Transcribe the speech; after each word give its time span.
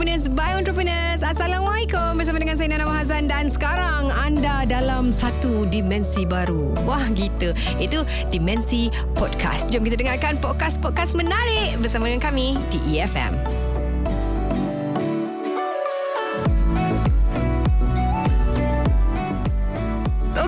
Entrepreneurs 0.00 0.32
by 0.32 0.56
Entrepreneurs. 0.56 1.20
Assalamualaikum 1.20 2.16
bersama 2.16 2.40
dengan 2.40 2.56
saya 2.56 2.72
Nana 2.72 2.88
Mahazan 2.88 3.28
dan 3.28 3.52
sekarang 3.52 4.08
anda 4.24 4.64
dalam 4.64 5.12
satu 5.12 5.68
dimensi 5.68 6.24
baru. 6.24 6.72
Wah 6.88 7.04
gitu. 7.12 7.52
Itu 7.76 8.08
dimensi 8.32 8.88
podcast. 9.12 9.68
Jom 9.68 9.84
kita 9.84 10.00
dengarkan 10.00 10.40
podcast-podcast 10.40 11.12
menarik 11.12 11.76
bersama 11.84 12.08
dengan 12.08 12.32
kami 12.32 12.56
di 12.72 12.96
EFM. 12.96 13.39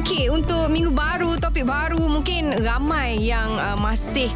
Okey, 0.02 0.34
untuk 0.34 0.66
minggu 0.66 0.90
baru, 0.90 1.38
topik 1.38 1.62
baru 1.62 2.10
mungkin 2.10 2.58
ramai 2.58 3.22
yang 3.22 3.54
uh, 3.54 3.78
masih 3.78 4.34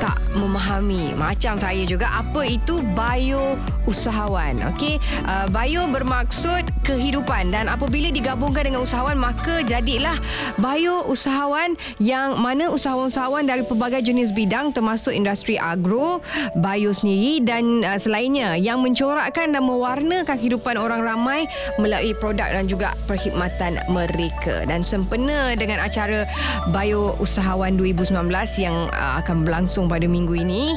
tak 0.00 0.16
memahami 0.32 1.12
macam 1.12 1.60
saya 1.60 1.84
juga 1.84 2.08
apa 2.08 2.48
itu 2.48 2.80
bio 2.96 3.60
usahawan. 3.84 4.72
Okey 4.72 4.96
uh, 5.28 5.44
bio 5.52 5.84
bermaksud 5.92 6.64
kehidupan. 6.84 7.54
Dan 7.54 7.70
apabila 7.70 8.10
digabungkan 8.12 8.68
dengan 8.68 8.82
usahawan 8.84 9.16
maka 9.16 9.62
jadilah 9.62 10.18
bio 10.58 11.06
usahawan 11.08 11.78
yang 12.02 12.36
mana 12.38 12.68
usahawan-usahawan 12.70 13.46
dari 13.46 13.62
pelbagai 13.64 14.04
jenis 14.04 14.34
bidang 14.34 14.74
termasuk 14.74 15.14
industri 15.14 15.56
agro 15.56 16.20
bio 16.58 16.90
sendiri 16.90 17.42
dan 17.42 17.86
uh, 17.86 17.98
selainnya 17.98 18.58
yang 18.58 18.82
mencorakkan 18.82 19.54
dan 19.54 19.62
mewarnakan 19.62 20.36
kehidupan 20.36 20.76
orang 20.76 21.02
ramai 21.02 21.46
melalui 21.78 22.14
produk 22.18 22.50
dan 22.50 22.66
juga 22.68 22.94
perkhidmatan 23.08 23.80
mereka. 23.88 24.66
Dan 24.68 24.82
sempena 24.82 25.54
dengan 25.56 25.80
acara 25.82 26.26
bio 26.70 27.14
usahawan 27.22 27.78
2019 27.78 28.12
yang 28.60 28.76
uh, 28.92 29.22
akan 29.22 29.46
berlangsung 29.46 29.86
pada 29.86 30.04
minggu 30.04 30.34
ini 30.36 30.74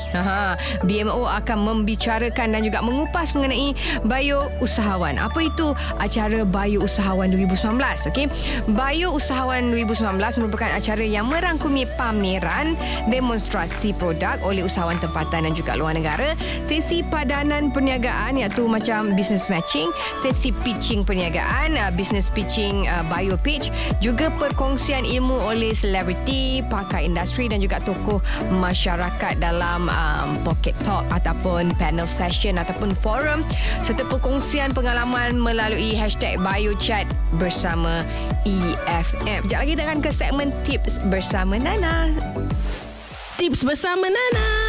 BMO 0.86 1.26
akan 1.26 1.58
membicarakan 1.66 2.56
dan 2.56 2.62
juga 2.64 2.80
mengupas 2.84 3.32
mengenai 3.34 3.74
Bio 4.06 4.48
Usahawan 4.62 5.18
apa 5.18 5.40
itu 5.44 5.68
acara 6.00 6.44
Bio 6.44 6.84
Usahawan 6.84 7.32
2019 7.32 8.10
okay? 8.10 8.26
Bio 8.70 9.16
Usahawan 9.16 9.72
2019 9.72 10.42
merupakan 10.44 10.70
acara 10.72 11.04
yang 11.06 11.28
merangkumi 11.30 11.88
pameran 11.96 12.74
demonstrasi 13.08 13.94
produk 13.96 14.42
oleh 14.44 14.66
usahawan 14.66 14.98
tempatan 14.98 15.46
dan 15.46 15.54
juga 15.54 15.78
luar 15.78 15.94
negara 15.94 16.34
sesi 16.66 17.06
padanan 17.06 17.70
perniagaan 17.70 18.42
iaitu 18.42 18.66
macam 18.66 19.14
business 19.14 19.48
matching 19.48 19.88
sesi 20.18 20.50
pitching 20.66 21.06
perniagaan 21.06 21.78
uh, 21.78 21.92
business 21.94 22.28
pitching 22.34 22.90
uh, 22.90 23.06
bio 23.08 23.38
pitch 23.40 23.70
juga 24.02 24.34
perkongsian 24.42 25.06
ilmu 25.06 25.38
oleh 25.46 25.72
selebriti 25.72 26.66
pakar 26.68 27.06
industri 27.06 27.46
dan 27.46 27.62
juga 27.62 27.78
tokoh 27.86 28.20
masyarakat 28.58 29.38
dalam 29.38 29.88
um, 29.88 30.30
pocket 30.42 30.74
talk 30.82 31.06
ataupun 31.14 31.70
panel 31.78 32.10
session 32.10 32.58
ataupun 32.58 32.98
forum 33.00 33.46
serta 33.86 34.02
perkongsian 34.10 34.74
pengalaman 34.74 35.38
melalui 35.38 35.85
hashtag 35.94 36.42
biochat 36.42 37.06
bersama 37.38 38.02
EFM. 38.48 39.46
Sekejap 39.46 39.60
lagi 39.62 39.72
kita 39.78 39.84
akan 39.86 40.00
ke 40.02 40.10
segmen 40.10 40.50
tips 40.66 40.98
bersama 41.12 41.62
Nana. 41.62 42.10
Tips 43.38 43.62
bersama 43.62 44.10
Nana. 44.10 44.65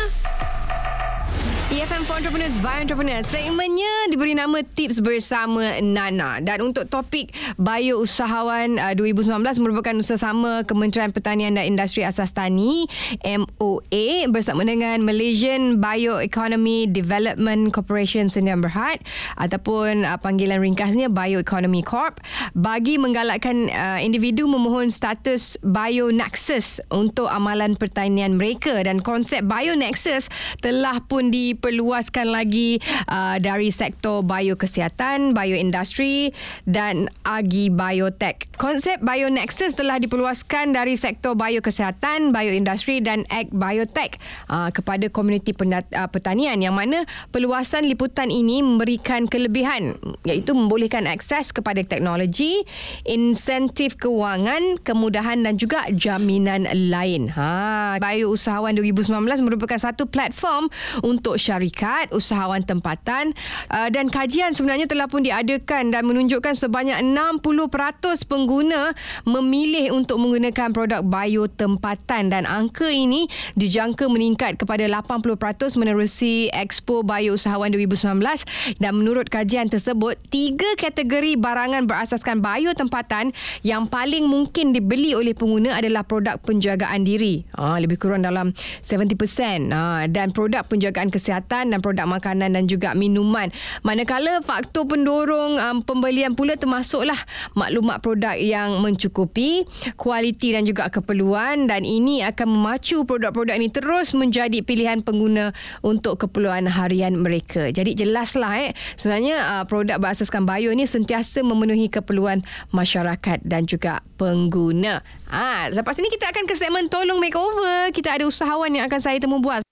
EFM 1.76 2.08
for 2.08 2.16
Entrepreneurs 2.16 2.56
by 2.56 2.80
Entrepreneurs. 2.80 3.28
Segmennya 3.28 4.08
diberi 4.08 4.32
nama 4.32 4.64
Tips 4.64 5.04
Bersama 5.04 5.76
Nana. 5.84 6.40
Dan 6.40 6.72
untuk 6.72 6.88
topik 6.88 7.36
Bio 7.60 8.00
Usahawan 8.00 8.80
uh, 8.80 8.96
2019 8.96 9.36
Merupakan 9.60 9.92
usaha 10.00 10.16
sama 10.16 10.64
Kementerian 10.64 11.12
Pertanian 11.12 11.52
dan 11.52 11.68
Industri 11.68 12.00
Asas 12.00 12.32
Tani 12.32 12.88
MOA 13.20 14.24
Bersama 14.32 14.64
dengan 14.64 15.04
Malaysian 15.04 15.76
Bioeconomy 15.76 16.88
Development 16.88 17.68
Corporation 17.68 18.32
Sdn 18.32 18.64
Berhad 18.64 19.04
Ataupun 19.36 20.08
uh, 20.08 20.16
panggilan 20.16 20.64
ringkasnya 20.64 21.12
Bioeconomy 21.12 21.84
Corp 21.84 22.24
Bagi 22.56 22.96
menggalakkan 22.96 23.68
uh, 23.68 24.00
individu 24.00 24.48
memohon 24.48 24.88
status 24.88 25.60
Bio 25.60 26.08
Nexus 26.08 26.80
Untuk 26.88 27.28
amalan 27.28 27.76
pertanian 27.76 28.40
mereka. 28.40 28.80
Dan 28.80 29.04
konsep 29.04 29.44
Bio 29.44 29.76
Nexus 29.76 30.32
telah 30.64 31.04
pun 31.04 31.28
di 31.28 31.52
diperluaskan 31.66 32.30
lagi 32.30 32.78
uh, 33.10 33.42
dari 33.42 33.74
sektor 33.74 34.22
biokesihatan, 34.22 35.34
bioindustri 35.34 36.30
dan 36.62 37.10
agi 37.26 37.74
biotech. 37.74 38.46
Konsep 38.54 39.02
BioNexus 39.02 39.74
telah 39.74 39.98
diperluaskan 39.98 40.70
dari 40.70 40.94
sektor 40.94 41.34
biokesihatan, 41.34 42.30
bioindustri 42.30 43.02
dan 43.02 43.26
ag 43.34 43.50
biotech 43.50 44.14
uh, 44.46 44.70
kepada 44.70 45.10
komuniti 45.10 45.50
uh, 45.58 46.06
pertanian 46.06 46.62
yang 46.62 46.78
mana 46.78 47.02
perluasan 47.34 47.90
liputan 47.90 48.30
ini 48.30 48.62
memberikan 48.62 49.26
kelebihan 49.26 49.98
iaitu 50.22 50.54
membolehkan 50.54 51.10
akses 51.10 51.50
kepada 51.50 51.82
teknologi, 51.82 52.62
insentif 53.02 53.98
kewangan, 53.98 54.78
kemudahan 54.86 55.42
dan 55.42 55.58
juga 55.58 55.82
jaminan 55.90 56.70
lain. 56.70 57.26
Ha, 57.34 57.98
Bio 57.98 58.30
Usahawan 58.30 58.78
2019 58.78 59.18
merupakan 59.42 59.82
satu 59.82 60.06
platform 60.06 60.70
untuk 61.02 61.42
syarikat, 61.46 62.10
usahawan 62.10 62.66
tempatan 62.66 63.30
uh, 63.70 63.86
dan 63.94 64.10
kajian 64.10 64.50
sebenarnya 64.50 64.90
telah 64.90 65.06
pun 65.06 65.22
diadakan 65.22 65.94
dan 65.94 66.02
menunjukkan 66.02 66.58
sebanyak 66.58 66.98
60% 66.98 68.26
pengguna 68.26 68.90
memilih 69.22 69.94
untuk 69.94 70.18
menggunakan 70.18 70.74
produk 70.74 71.00
bio 71.06 71.46
tempatan 71.46 72.34
dan 72.34 72.42
angka 72.44 72.90
ini 72.90 73.30
dijangka 73.54 74.10
meningkat 74.10 74.58
kepada 74.58 74.82
80% 74.90 75.78
menerusi 75.78 76.50
Expo 76.50 77.06
Bio 77.06 77.38
Usahawan 77.38 77.70
2019 77.70 78.82
dan 78.82 78.92
menurut 78.98 79.30
kajian 79.30 79.70
tersebut 79.70 80.18
tiga 80.32 80.66
kategori 80.74 81.38
barangan 81.38 81.86
berasaskan 81.86 82.42
bio 82.42 82.74
tempatan 82.74 83.30
yang 83.62 83.86
paling 83.86 84.26
mungkin 84.26 84.74
dibeli 84.74 85.14
oleh 85.14 85.36
pengguna 85.36 85.78
adalah 85.78 86.02
produk 86.02 86.40
penjagaan 86.42 87.04
diri. 87.06 87.44
Ha, 87.54 87.78
lebih 87.78 88.00
kurang 88.00 88.24
dalam 88.24 88.50
70% 88.82 89.70
ha, 89.70 90.08
dan 90.10 90.32
produk 90.32 90.64
penjagaan 90.64 91.12
kesihatan 91.12 91.35
kesihatan 91.36 91.76
dan 91.76 91.78
produk 91.84 92.08
makanan 92.08 92.56
dan 92.56 92.64
juga 92.64 92.96
minuman. 92.96 93.52
Manakala 93.84 94.40
faktor 94.40 94.88
pendorong 94.88 95.60
um, 95.60 95.76
pembelian 95.84 96.32
pula 96.32 96.56
termasuklah 96.56 97.18
maklumat 97.52 98.00
produk 98.00 98.32
yang 98.40 98.80
mencukupi, 98.80 99.68
kualiti 100.00 100.56
dan 100.56 100.64
juga 100.64 100.88
keperluan 100.88 101.68
dan 101.68 101.84
ini 101.84 102.24
akan 102.24 102.48
memacu 102.48 103.04
produk-produk 103.04 103.52
ini 103.60 103.68
terus 103.68 104.16
menjadi 104.16 104.64
pilihan 104.64 105.04
pengguna 105.04 105.52
untuk 105.84 106.24
keperluan 106.24 106.64
harian 106.64 107.20
mereka. 107.20 107.68
Jadi 107.68 107.92
jelaslah 107.92 108.56
eh 108.56 108.72
sebenarnya 108.96 109.60
uh, 109.60 109.64
produk 109.68 110.00
berasaskan 110.00 110.48
bio 110.48 110.72
ini 110.72 110.88
sentiasa 110.88 111.44
memenuhi 111.44 111.92
keperluan 111.92 112.40
masyarakat 112.72 113.44
dan 113.44 113.68
juga 113.68 114.00
pengguna. 114.16 115.04
Ah, 115.26 115.68
ha, 115.68 115.74
lepas 115.74 115.98
ini 115.98 116.08
kita 116.08 116.30
akan 116.30 116.46
ke 116.46 116.54
segmen 116.54 116.86
tolong 116.86 117.18
makeover. 117.18 117.90
Kita 117.90 118.14
ada 118.14 118.24
usahawan 118.24 118.70
yang 118.70 118.86
akan 118.86 119.00
saya 119.02 119.18
temu 119.18 119.42
buat. 119.42 119.65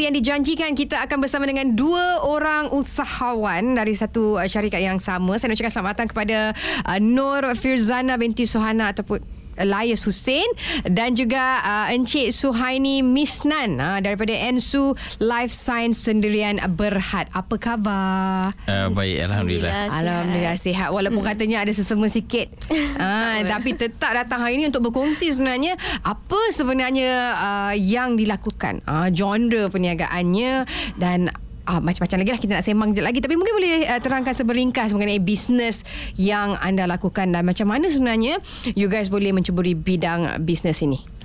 Seperti 0.00 0.16
yang 0.16 0.24
dijanjikan 0.24 0.72
kita 0.72 0.96
akan 1.04 1.20
bersama 1.20 1.44
dengan 1.44 1.76
dua 1.76 2.24
orang 2.24 2.72
usahawan 2.72 3.76
dari 3.76 3.92
satu 3.92 4.40
uh, 4.40 4.48
syarikat 4.48 4.80
yang 4.80 4.96
sama. 4.96 5.36
Saya 5.36 5.52
nak 5.52 5.60
ucapkan 5.60 5.74
selamat 5.76 5.92
datang 5.92 6.08
kepada 6.08 6.38
uh, 6.88 6.96
Nur 7.04 7.44
Firzana 7.52 8.16
binti 8.16 8.48
Suhana 8.48 8.96
ataupun 8.96 9.20
Layas 9.58 10.06
Hussein 10.06 10.46
dan 10.86 11.18
juga 11.18 11.60
uh, 11.64 11.86
Encik 11.92 12.30
Suhaini 12.30 13.02
Misnan 13.02 13.80
uh, 13.82 13.98
daripada 13.98 14.32
Ensu 14.32 14.94
Life 15.18 15.52
Science 15.52 16.00
Sendirian 16.06 16.62
Berhad. 16.76 17.26
Apa 17.34 17.56
khabar? 17.58 18.54
Uh, 18.64 18.88
baik, 18.94 19.26
Alhamdulillah. 19.26 19.90
Alhamdulillah 19.90 20.56
sihat. 20.56 20.88
Walaupun 20.94 21.22
hmm. 21.22 21.30
katanya 21.34 21.56
ada 21.66 21.72
sesama 21.74 22.06
sikit. 22.08 22.48
uh, 23.02 23.38
tapi 23.44 23.74
tetap 23.76 24.14
datang 24.14 24.44
hari 24.44 24.60
ini 24.60 24.70
untuk 24.70 24.90
berkongsi 24.90 25.32
sebenarnya 25.34 25.76
apa 26.06 26.40
sebenarnya 26.54 27.10
uh, 27.36 27.74
yang 27.76 28.16
dilakukan. 28.16 28.80
Uh, 28.86 29.08
genre 29.12 29.68
perniagaannya 29.68 30.64
dan 30.96 31.30
uh, 31.70 31.78
macam-macam 31.78 32.18
lagi 32.18 32.30
lah 32.34 32.40
kita 32.42 32.52
nak 32.58 32.64
sembang 32.66 32.90
je 32.98 33.02
lagi. 33.06 33.22
Tapi 33.22 33.38
mungkin 33.38 33.54
boleh 33.54 33.86
uh, 33.86 34.00
terangkan 34.02 34.34
seberingkas 34.34 34.90
mengenai 34.90 35.22
bisnes 35.22 35.86
yang 36.18 36.58
anda 36.58 36.90
lakukan 36.90 37.30
dan 37.30 37.46
macam 37.46 37.70
mana 37.70 37.86
sebenarnya 37.86 38.42
you 38.74 38.90
guys 38.90 39.06
boleh 39.06 39.30
menceburi 39.30 39.78
bidang 39.78 40.42
bisnes 40.42 40.82
ini 40.82 41.19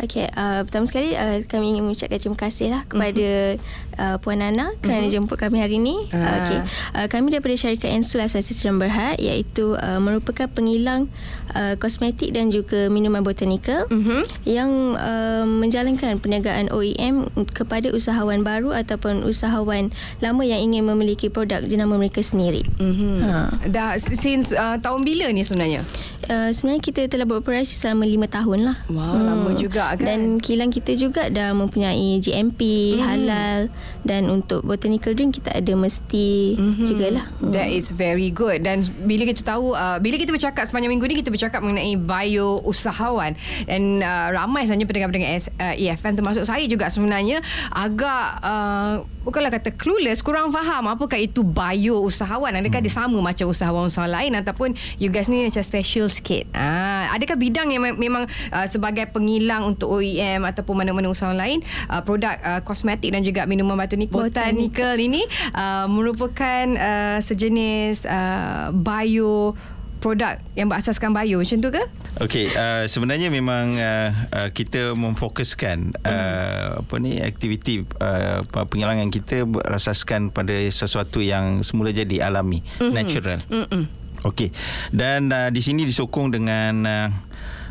Okay, 0.00 0.24
uh, 0.32 0.64
pertama 0.64 0.88
sekali 0.88 1.12
uh, 1.12 1.44
kami 1.44 1.76
ingin 1.76 1.84
mengucapkan 1.84 2.16
terima 2.16 2.38
kasih 2.38 2.72
lah 2.72 2.82
kepada 2.88 3.60
uh, 4.00 4.16
Puan 4.24 4.40
Nana 4.40 4.72
kerana 4.80 5.04
uh-huh. 5.04 5.12
jemput 5.12 5.36
kami 5.36 5.60
hari 5.60 5.76
ini. 5.76 6.08
Uh. 6.08 6.16
Uh, 6.16 6.36
okay. 6.40 6.58
uh, 6.96 7.06
kami 7.12 7.28
daripada 7.28 7.52
syarikat 7.58 7.92
Ensul 7.92 8.24
Asasi 8.24 8.56
Sedang 8.56 8.80
Berhad 8.80 9.20
iaitu 9.20 9.76
uh, 9.76 10.00
merupakan 10.00 10.48
penghilang 10.48 11.12
uh, 11.52 11.76
kosmetik 11.76 12.32
dan 12.32 12.48
juga 12.48 12.88
minuman 12.88 13.20
botanika 13.20 13.84
uh-huh. 13.92 14.24
yang 14.48 14.96
uh, 14.96 15.44
menjalankan 15.44 16.16
perniagaan 16.16 16.72
OEM 16.72 17.28
kepada 17.52 17.92
usahawan 17.92 18.40
baru 18.40 18.72
ataupun 18.72 19.28
usahawan 19.28 19.92
lama 20.24 20.42
yang 20.46 20.72
ingin 20.72 20.88
memiliki 20.88 21.28
produk 21.28 21.60
jenama 21.68 22.00
mereka 22.00 22.24
sendiri. 22.24 22.64
Uh-huh. 22.80 23.20
Ha. 23.20 23.68
Dah 23.68 24.00
since 24.00 24.56
uh, 24.56 24.80
tahun 24.80 25.04
bila 25.04 25.28
ni 25.36 25.44
sebenarnya? 25.44 25.84
Uh, 26.30 26.54
sebenarnya 26.54 26.82
kita 26.86 27.00
telah 27.10 27.26
beroperasi 27.26 27.74
selama 27.74 28.06
lima 28.06 28.30
tahun 28.30 28.72
lah. 28.72 28.76
Wow, 28.86 29.18
hmm. 29.18 29.26
lama 29.26 29.50
juga 29.58 29.81
juga 29.82 29.98
kan. 29.98 30.06
Dan 30.06 30.20
kilang 30.38 30.70
kita 30.70 30.92
juga 30.94 31.22
dah 31.28 31.50
mempunyai 31.52 32.22
GMP, 32.22 32.94
mm. 32.96 33.02
halal 33.02 33.60
dan 34.02 34.26
untuk 34.30 34.66
botanical 34.66 35.14
drink 35.14 35.38
kita 35.38 35.54
ada 35.54 35.72
mesti 35.74 36.58
mm-hmm. 36.58 36.86
jugalah. 36.86 37.26
That 37.54 37.70
is 37.70 37.94
very 37.94 38.30
good. 38.34 38.66
Dan 38.66 38.82
bila 39.06 39.26
kita 39.26 39.42
tahu, 39.46 39.74
uh, 39.74 39.98
bila 40.02 40.18
kita 40.18 40.34
bercakap 40.34 40.66
sepanjang 40.66 40.90
minggu 40.90 41.06
ni, 41.06 41.16
kita 41.22 41.30
bercakap 41.30 41.62
mengenai 41.62 41.94
bio 41.98 42.62
usahawan. 42.66 43.34
Dan 43.66 44.02
uh, 44.02 44.28
ramai 44.34 44.66
sebenarnya 44.66 44.86
pendengar-pendengar 44.90 45.30
uh, 45.58 45.74
EFM 45.78 46.14
termasuk 46.18 46.44
saya 46.46 46.66
juga 46.66 46.90
sebenarnya 46.90 47.42
agak 47.70 48.26
uh, 48.42 48.94
bukanlah 49.22 49.54
kata 49.54 49.74
clueless, 49.78 50.20
kurang 50.20 50.50
faham 50.50 50.90
apakah 50.90 51.18
itu 51.18 51.46
bio 51.46 52.02
usahawan. 52.02 52.58
Adakah 52.58 52.82
hmm. 52.82 52.86
dia 52.86 52.94
sama 52.94 53.18
macam 53.22 53.46
usahawan-usahawan 53.50 54.10
lain 54.10 54.32
ataupun 54.38 54.74
you 54.98 55.08
guys 55.08 55.30
ni 55.30 55.46
macam 55.46 55.62
special 55.62 56.10
sikit? 56.10 56.50
Ah, 56.52 57.06
adakah 57.14 57.38
bidang 57.38 57.70
yang 57.70 57.82
memang 57.96 58.26
uh, 58.50 58.66
sebagai 58.66 59.06
pengilang 59.14 59.62
untuk 59.72 59.98
OEM 59.98 60.44
ataupun 60.44 60.84
mana-mana 60.84 61.08
usahawan 61.08 61.38
lain, 61.40 61.58
uh, 61.88 62.04
produk 62.04 62.36
uh, 62.44 62.60
kosmetik 62.62 63.12
dan 63.12 63.24
juga 63.24 63.48
minuman 63.48 63.74
batu 63.74 63.96
ni 63.96 64.06
botanical 64.06 64.94
ini 65.00 65.24
uh, 65.56 65.88
merupakan 65.88 66.64
uh, 66.76 67.18
sejenis 67.18 68.04
uh, 68.04 68.70
bio 68.72 69.56
produk 70.02 70.34
yang 70.58 70.66
berasaskan 70.66 71.14
bio 71.14 71.38
macam 71.38 71.58
tu 71.62 71.70
ke? 71.70 71.82
Okey, 72.18 72.50
uh, 72.50 72.84
sebenarnya 72.90 73.30
memang 73.30 73.70
uh, 73.78 74.10
uh, 74.34 74.48
kita 74.50 74.98
memfokuskan 74.98 75.94
uh, 76.02 76.10
hmm. 76.10 76.82
apa 76.82 76.94
ni 76.98 77.22
aktiviti 77.22 77.86
uh, 78.02 78.42
pengilangan 78.50 79.08
kita 79.14 79.46
berasaskan 79.46 80.34
pada 80.34 80.52
sesuatu 80.74 81.22
yang 81.22 81.62
semula 81.62 81.94
jadi 81.94 82.26
alami, 82.26 82.66
hmm. 82.82 82.90
natural. 82.90 83.38
Hmm. 83.46 83.86
Okey. 84.26 84.50
Dan 84.90 85.30
uh, 85.30 85.50
di 85.54 85.62
sini 85.62 85.86
disokong 85.86 86.34
dengan 86.34 86.74
uh, 86.82 87.08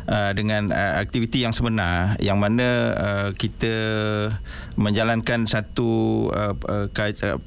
Uh, 0.02 0.34
dengan 0.34 0.66
uh, 0.74 0.98
aktiviti 0.98 1.46
yang 1.46 1.54
sebenar 1.54 2.18
yang 2.18 2.34
mana 2.34 2.90
uh, 2.98 3.28
kita 3.38 3.70
menjalankan 4.74 5.46
satu 5.46 6.26
uh, 6.34 6.58
uh, 6.58 6.90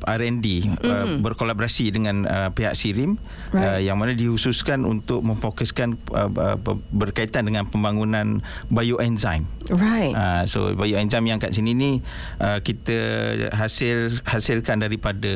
R&D 0.08 0.48
uh, 0.64 0.72
mm-hmm. 0.80 1.20
berkolaborasi 1.20 1.92
dengan 1.92 2.24
uh, 2.24 2.50
pihak 2.56 2.72
Sirim 2.80 3.20
right. 3.52 3.76
uh, 3.76 3.80
yang 3.84 4.00
mana 4.00 4.16
dihususkan 4.16 4.88
untuk 4.88 5.20
memfokuskan 5.28 6.00
uh, 6.16 6.32
uh, 6.32 6.58
berkaitan 6.96 7.44
dengan 7.44 7.68
pembangunan 7.68 8.40
bioenzim. 8.72 9.44
Right. 9.68 10.16
Uh, 10.16 10.48
so 10.48 10.72
bioenzim 10.80 11.28
yang 11.28 11.44
kat 11.44 11.52
sini 11.52 11.76
ni 11.76 11.92
uh, 12.40 12.64
kita 12.64 12.98
hasil 13.52 14.24
hasilkan 14.24 14.80
daripada 14.80 15.36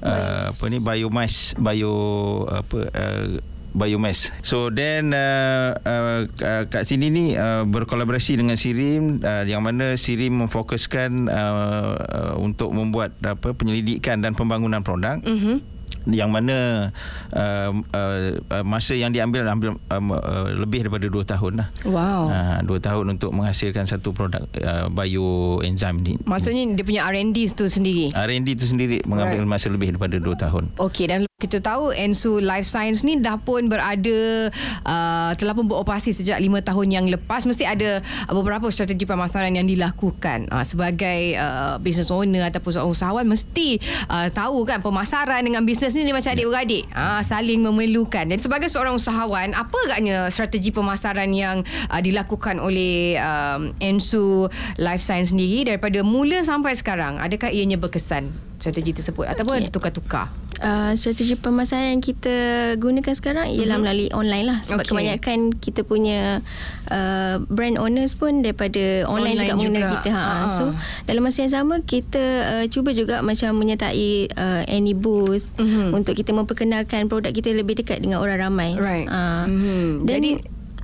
uh, 0.00 0.48
apa 0.48 0.64
ni 0.70 0.78
biomass 0.80 1.54
bio 1.58 2.46
apa 2.48 2.78
uh, 2.88 3.28
biomass. 3.72 4.30
So 4.44 4.68
then 4.68 5.16
uh, 5.16 5.76
uh, 5.82 6.28
kat 6.68 6.84
sini 6.88 7.08
ni 7.08 7.24
uh, 7.34 7.64
berkolaborasi 7.68 8.38
dengan 8.38 8.56
Sirim 8.56 9.24
uh, 9.24 9.44
yang 9.48 9.64
mana 9.64 9.96
Sirim 9.96 10.44
memfokuskan 10.44 11.28
uh, 11.28 11.94
uh, 11.98 12.34
untuk 12.38 12.72
membuat 12.72 13.16
apa 13.24 13.56
penyelidikan 13.56 14.20
dan 14.20 14.36
pembangunan 14.36 14.84
produk. 14.84 15.20
Mm-hmm 15.24 15.82
yang 16.10 16.34
mana 16.34 16.90
uh, 17.34 17.70
uh, 17.94 18.64
masa 18.66 18.98
yang 18.98 19.14
diambil 19.14 19.46
ambil 19.46 19.78
um, 19.92 20.10
uh, 20.16 20.50
lebih 20.50 20.86
daripada 20.86 21.06
2 21.06 21.22
tahun 21.22 21.52
lah. 21.62 21.68
Wow. 21.86 22.22
Uh, 22.30 22.58
2 22.66 22.86
tahun 22.86 23.04
untuk 23.18 23.30
menghasilkan 23.30 23.86
satu 23.86 24.10
produk 24.10 24.42
uh, 24.62 24.90
bioenzim 24.90 26.02
ni. 26.02 26.18
Maksudnya 26.26 26.74
dia 26.74 26.84
punya 26.86 27.02
R&D 27.06 27.38
tu 27.54 27.70
sendiri. 27.70 28.10
R&D 28.14 28.48
tu 28.58 28.66
sendiri 28.66 29.04
mengambil 29.06 29.46
right. 29.46 29.50
masa 29.50 29.70
lebih 29.70 29.94
daripada 29.94 30.18
2 30.18 30.26
tahun. 30.34 30.64
Okey 30.82 31.06
dan 31.06 31.22
kita 31.42 31.58
tahu 31.58 31.90
Ensu 31.90 32.38
Life 32.38 32.70
Science 32.70 33.02
ni 33.02 33.18
dah 33.18 33.34
pun 33.34 33.66
berada 33.66 34.46
uh, 34.86 35.34
telah 35.34 35.58
pun 35.58 35.66
beroperasi 35.66 36.14
sejak 36.14 36.38
5 36.38 36.46
tahun 36.62 36.86
yang 36.94 37.06
lepas. 37.10 37.42
Mesti 37.42 37.66
ada 37.66 37.98
beberapa 38.30 38.70
strategi 38.70 39.02
pemasaran 39.02 39.50
yang 39.50 39.66
dilakukan. 39.66 40.46
Uh, 40.54 40.62
sebagai 40.62 41.34
uh, 41.34 41.82
business 41.82 42.14
owner 42.14 42.46
ataupun 42.46 42.70
seorang 42.78 42.94
usahawan 42.94 43.26
mesti 43.26 43.82
uh, 44.06 44.30
tahu 44.30 44.62
kan 44.62 44.78
pemasaran 44.78 45.42
dengan 45.42 45.66
bisnes 45.66 45.98
ni 45.98 46.06
dia 46.06 46.14
macam 46.14 46.30
adik-beradik. 46.30 46.86
Uh, 46.94 47.18
saling 47.26 47.66
memerlukan. 47.66 48.30
Dan 48.30 48.38
sebagai 48.38 48.70
seorang 48.70 48.94
usahawan 48.94 49.50
apa 49.58 49.76
agaknya 49.90 50.30
strategi 50.30 50.70
pemasaran 50.70 51.34
yang 51.34 51.66
uh, 51.90 51.98
dilakukan 51.98 52.62
oleh 52.62 53.18
um, 53.18 53.74
Ensu 53.82 54.46
Life 54.78 55.02
Science 55.02 55.34
sendiri 55.34 55.66
daripada 55.66 56.06
mula 56.06 56.46
sampai 56.46 56.78
sekarang? 56.78 57.18
Adakah 57.18 57.50
ianya 57.50 57.82
berkesan 57.82 58.30
strategi 58.62 58.94
tersebut 58.94 59.26
ataupun 59.26 59.66
okay. 59.66 59.74
tukar-tukar 59.74 60.30
uh, 60.62 60.92
strategi 60.94 61.34
pemasaran 61.36 61.98
yang 61.98 62.02
kita 62.02 62.34
gunakan 62.78 63.12
sekarang 63.12 63.50
ialah 63.50 63.76
mm-hmm. 63.76 63.82
melalui 63.82 64.08
online 64.14 64.46
lah 64.46 64.58
sebab 64.62 64.86
okay. 64.86 64.90
kebanyakan 64.94 65.38
kita 65.58 65.82
punya 65.82 66.40
uh, 66.88 67.42
brand 67.50 67.76
owners 67.76 68.14
pun 68.16 68.40
daripada 68.40 69.04
online, 69.10 69.36
online 69.36 69.36
juga, 69.36 69.44
juga 69.44 69.58
mengenal 69.58 69.90
kita 69.98 70.10
ha 70.14 70.22
uh-huh. 70.22 70.48
so 70.48 70.62
dalam 71.04 71.22
masa 71.26 71.38
yang 71.44 71.52
sama 71.52 71.74
kita 71.82 72.24
uh, 72.46 72.64
cuba 72.70 72.94
juga 72.94 73.20
macam 73.20 73.50
menyertai 73.58 74.32
uh, 74.38 74.62
any 74.70 74.94
booth 74.94 75.50
mm-hmm. 75.58 75.92
untuk 75.92 76.14
kita 76.14 76.30
memperkenalkan 76.30 77.10
produk 77.10 77.34
kita 77.34 77.52
lebih 77.52 77.82
dekat 77.82 78.00
dengan 78.00 78.22
orang 78.22 78.38
ramai 78.40 78.78
right 78.78 79.10
uh, 79.10 79.44
mm-hmm. 79.44 80.06
dan 80.06 80.22
jadi 80.22 80.32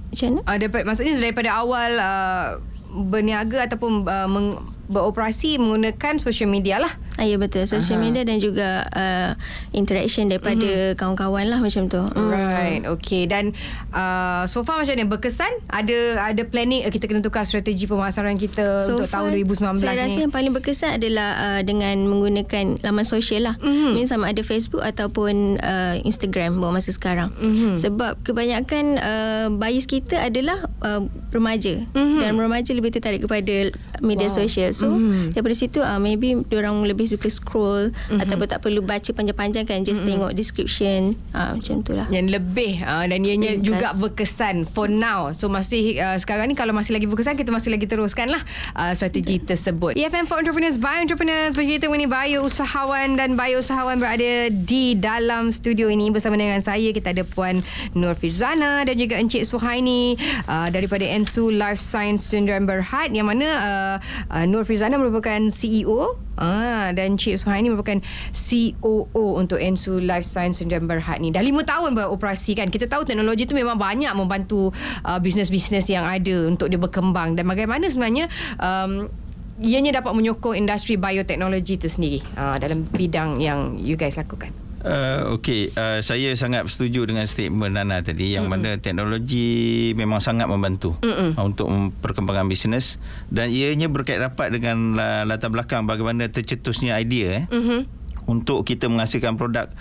macam 0.08 0.28
mana? 0.32 0.40
Uh, 0.48 0.56
daripada, 0.56 0.82
maksudnya 0.88 1.14
daripada 1.20 1.50
awal 1.52 1.90
uh, 2.00 2.46
berniaga 2.88 3.68
ataupun 3.68 4.08
uh, 4.08 4.28
meng, 4.28 4.56
beroperasi 4.88 5.60
menggunakan 5.60 6.16
social 6.16 6.48
media 6.48 6.80
lah. 6.80 6.92
Ah, 7.18 7.26
ya 7.26 7.34
betul 7.34 7.66
social 7.66 7.98
Aha. 7.98 8.04
media 8.06 8.22
dan 8.22 8.38
juga 8.38 8.86
uh, 8.94 9.34
interaction 9.74 10.30
daripada 10.30 10.94
mm-hmm. 10.94 10.94
kawan-kawan 10.94 11.50
lah 11.50 11.58
macam 11.58 11.90
tu. 11.90 11.98
Mm. 11.98 12.30
Right, 12.30 12.82
okay. 12.86 13.26
Dan 13.26 13.58
uh, 13.90 14.46
so 14.46 14.62
far 14.62 14.78
macam 14.78 14.94
ni 14.94 15.02
berkesan? 15.02 15.50
Ada 15.66 16.30
ada 16.30 16.42
planning 16.46 16.86
kita 16.86 17.10
kena 17.10 17.18
tukar 17.18 17.42
strategi 17.42 17.90
pemasaran 17.90 18.38
kita 18.38 18.86
so 18.86 18.94
untuk 18.94 19.10
tahun 19.10 19.34
2019 19.34 19.50
saya 19.50 19.66
ni? 19.74 19.82
Saya 19.82 20.06
rasa 20.06 20.18
yang 20.22 20.30
paling 20.30 20.52
berkesan 20.54 20.90
adalah 21.02 21.28
uh, 21.42 21.60
dengan 21.66 22.06
menggunakan 22.06 22.86
laman 22.86 23.02
sosial 23.02 23.50
lah. 23.50 23.58
Mm-hmm. 23.58 23.92
Ini 23.98 24.02
sama 24.06 24.30
ada 24.30 24.42
Facebook 24.46 24.86
ataupun 24.86 25.58
uh, 25.58 25.98
Instagram 26.06 26.62
buat 26.62 26.70
masa 26.70 26.94
sekarang. 26.94 27.34
Mm-hmm. 27.34 27.82
Sebab 27.82 28.22
kebanyakan 28.22 28.84
uh, 29.02 29.46
buyers 29.58 29.90
kita 29.90 30.22
adalah 30.22 30.70
uh, 30.86 31.02
remaja 31.34 31.82
mm-hmm. 31.82 32.22
dan 32.22 32.38
remaja 32.38 32.70
lebih 32.78 32.94
tertarik 32.94 33.26
kepada 33.26 33.74
media 34.06 34.30
wow. 34.30 34.38
sosial. 34.38 34.70
So 34.70 34.94
mm-hmm. 34.94 35.34
daripada 35.34 35.56
situ 35.58 35.82
uh, 35.82 35.98
maybe 35.98 36.38
orang 36.54 36.86
lebih 36.86 37.07
suka 37.08 37.28
scroll 37.32 37.88
mm-hmm. 37.88 38.20
ataupun 38.20 38.46
tak 38.46 38.60
perlu 38.60 38.84
baca 38.84 39.10
panjang-panjang 39.10 39.64
kan 39.64 39.80
just 39.82 40.04
mm-hmm. 40.04 40.20
tengok 40.20 40.30
description 40.36 41.16
uh, 41.32 41.56
macam 41.56 41.80
tu 41.80 41.96
lah 41.96 42.06
yang 42.12 42.28
lebih 42.28 42.84
uh, 42.84 43.04
dan 43.08 43.24
ianya 43.24 43.56
yes. 43.56 43.64
juga 43.64 43.88
berkesan 43.96 44.68
for 44.68 44.86
now 44.86 45.32
so 45.32 45.48
masih 45.48 45.96
uh, 45.98 46.20
sekarang 46.20 46.52
ni 46.52 46.54
kalau 46.54 46.76
masih 46.76 46.92
lagi 46.92 47.08
berkesan 47.08 47.34
kita 47.34 47.48
masih 47.48 47.72
lagi 47.72 47.88
teruskan 47.88 48.28
lah 48.28 48.42
uh, 48.76 48.92
strategi 48.92 49.40
okay. 49.40 49.56
tersebut 49.56 49.92
EFM 49.96 50.28
for 50.28 50.36
Entrepreneurs 50.38 50.76
by 50.76 51.00
Entrepreneurs 51.00 51.56
bercerita 51.56 51.88
mengenai 51.88 52.10
bio 52.10 52.44
usahawan 52.44 53.16
dan 53.16 53.34
bio 53.34 53.58
usahawan 53.58 53.96
berada 53.96 54.52
di 54.52 54.92
dalam 54.98 55.48
studio 55.48 55.88
ini 55.88 56.12
bersama 56.12 56.36
dengan 56.36 56.60
saya 56.60 56.92
kita 56.92 57.16
ada 57.16 57.24
Puan 57.24 57.64
Nur 57.96 58.12
Firzana 58.18 58.84
dan 58.84 58.94
juga 58.98 59.16
Encik 59.16 59.46
Suhaini 59.48 60.18
uh, 60.50 60.68
daripada 60.68 61.06
Ensu 61.06 61.48
Life 61.48 61.80
Science 61.80 62.28
Sdn 62.28 62.68
Berhad 62.68 63.14
yang 63.16 63.30
mana 63.30 63.48
uh, 63.48 63.96
uh, 64.34 64.44
Nur 64.44 64.66
Firzana 64.68 65.00
merupakan 65.00 65.38
CEO 65.48 66.27
Ah, 66.38 66.94
dan 66.94 67.18
Cik 67.18 67.34
Suhaini 67.34 67.66
merupakan 67.74 67.98
COO 68.30 69.24
untuk 69.34 69.58
Ensu 69.58 69.98
Life 69.98 70.22
Science 70.22 70.62
Sdn 70.62 70.86
Berhad 70.86 71.18
ni. 71.18 71.34
Dah 71.34 71.42
lima 71.42 71.66
tahun 71.66 71.98
beroperasi 71.98 72.54
kan. 72.54 72.70
Kita 72.70 72.86
tahu 72.86 73.02
teknologi 73.02 73.44
tu 73.44 73.58
memang 73.58 73.74
banyak 73.74 74.14
membantu 74.14 74.70
uh, 75.02 75.18
bisnes-bisnes 75.18 75.90
yang 75.90 76.06
ada 76.06 76.46
untuk 76.46 76.70
dia 76.70 76.78
berkembang. 76.78 77.34
Dan 77.34 77.50
bagaimana 77.50 77.90
sebenarnya 77.90 78.30
um, 78.62 79.10
ianya 79.58 79.98
dapat 79.98 80.14
menyokong 80.14 80.54
industri 80.54 80.94
bioteknologi 80.94 81.74
itu 81.74 81.90
sendiri 81.90 82.22
uh, 82.38 82.54
dalam 82.62 82.86
bidang 82.86 83.42
yang 83.42 83.74
you 83.74 83.98
guys 83.98 84.14
lakukan. 84.14 84.54
Uh, 84.78 85.34
Okey, 85.34 85.74
uh, 85.74 85.98
saya 86.06 86.30
sangat 86.38 86.62
setuju 86.70 87.02
dengan 87.02 87.26
statement 87.26 87.74
Nana 87.74 87.98
tadi 87.98 88.30
yang 88.38 88.46
Mm-mm. 88.46 88.62
mana 88.62 88.78
teknologi 88.78 89.90
memang 89.98 90.22
sangat 90.22 90.46
membantu 90.46 90.94
Mm-mm. 91.02 91.34
untuk 91.34 91.66
perkembangan 91.98 92.46
bisnes 92.46 93.02
dan 93.26 93.50
ianya 93.50 93.90
berkait 93.90 94.22
rapat 94.22 94.54
dengan 94.54 94.94
latar 95.26 95.50
belakang 95.50 95.82
bagaimana 95.90 96.30
tercetusnya 96.30 96.94
idea 96.94 97.42
eh. 97.42 97.44
Mm-hmm. 97.50 97.80
Untuk 98.28 98.62
kita 98.62 98.86
menghasilkan 98.86 99.40
produk 99.40 99.72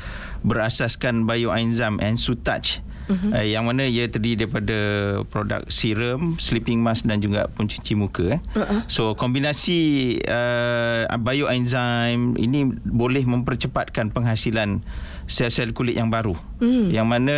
berasaskan 0.41 1.27
bioenzim 1.27 1.99
and 2.01 2.17
Sutouch 2.17 2.81
uh-huh. 3.07 3.31
uh, 3.33 3.45
yang 3.45 3.65
mana 3.67 3.87
ia 3.87 4.07
terdiri 4.07 4.45
daripada 4.45 4.77
produk 5.31 5.63
serum, 5.67 6.35
sleeping 6.37 6.79
mask 6.79 7.07
dan 7.07 7.23
juga 7.23 7.47
pencuci 7.51 7.95
muka. 7.95 8.37
Eh. 8.37 8.41
Uh-huh. 8.55 8.79
So 8.87 9.03
kombinasi 9.15 10.21
uh, 10.27 11.09
bioenzim 11.17 12.37
ini 12.37 12.71
boleh 12.85 13.23
mempercepatkan 13.25 14.11
penghasilan 14.11 14.83
sel-sel 15.27 15.75
kulit 15.75 15.99
yang 15.99 16.07
baru. 16.07 16.35
Uh-huh. 16.59 16.87
Yang 16.87 17.07
mana 17.07 17.37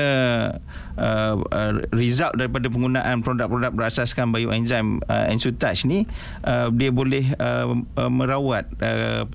uh, 0.97 1.33
uh, 1.39 1.73
result 1.95 2.37
daripada 2.37 2.69
penggunaan 2.69 3.25
produk-produk 3.25 3.71
berasaskan 3.73 4.29
bioenzim 4.29 5.01
uh, 5.09 5.31
Ensutouch 5.31 5.85
ni 5.85 6.05
uh, 6.45 6.69
dia 6.73 6.89
boleh 6.93 7.25
uh, 7.37 7.73
uh, 7.97 8.11
merawat 8.11 8.69
uh, 8.81 9.25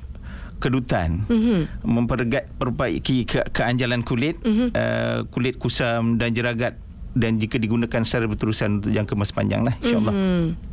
kedutan 0.64 1.28
mm-hmm. 1.28 1.84
mempergat 1.84 2.48
perbaiki 2.56 3.28
ke, 3.28 3.44
keanjalan 3.52 4.00
kulit 4.00 4.40
mm-hmm. 4.40 4.72
uh, 4.72 5.18
kulit 5.28 5.60
kusam 5.60 6.16
dan 6.16 6.32
jeragat 6.32 6.80
dan 7.14 7.38
jika 7.38 7.60
digunakan 7.60 8.02
secara 8.02 8.26
berterusan 8.26 8.80
untuk 8.80 8.90
jangka 8.90 9.12
masa 9.14 9.32
panjang 9.36 9.62
lah 9.62 9.76
insyaAllah 9.84 10.16
mm-hmm. 10.16 10.72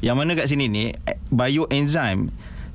Yang 0.00 0.16
mana 0.16 0.30
kat 0.32 0.46
sini 0.48 0.72
ni 0.72 0.84
eh, 0.88 1.16
bioenzyme 1.28 2.32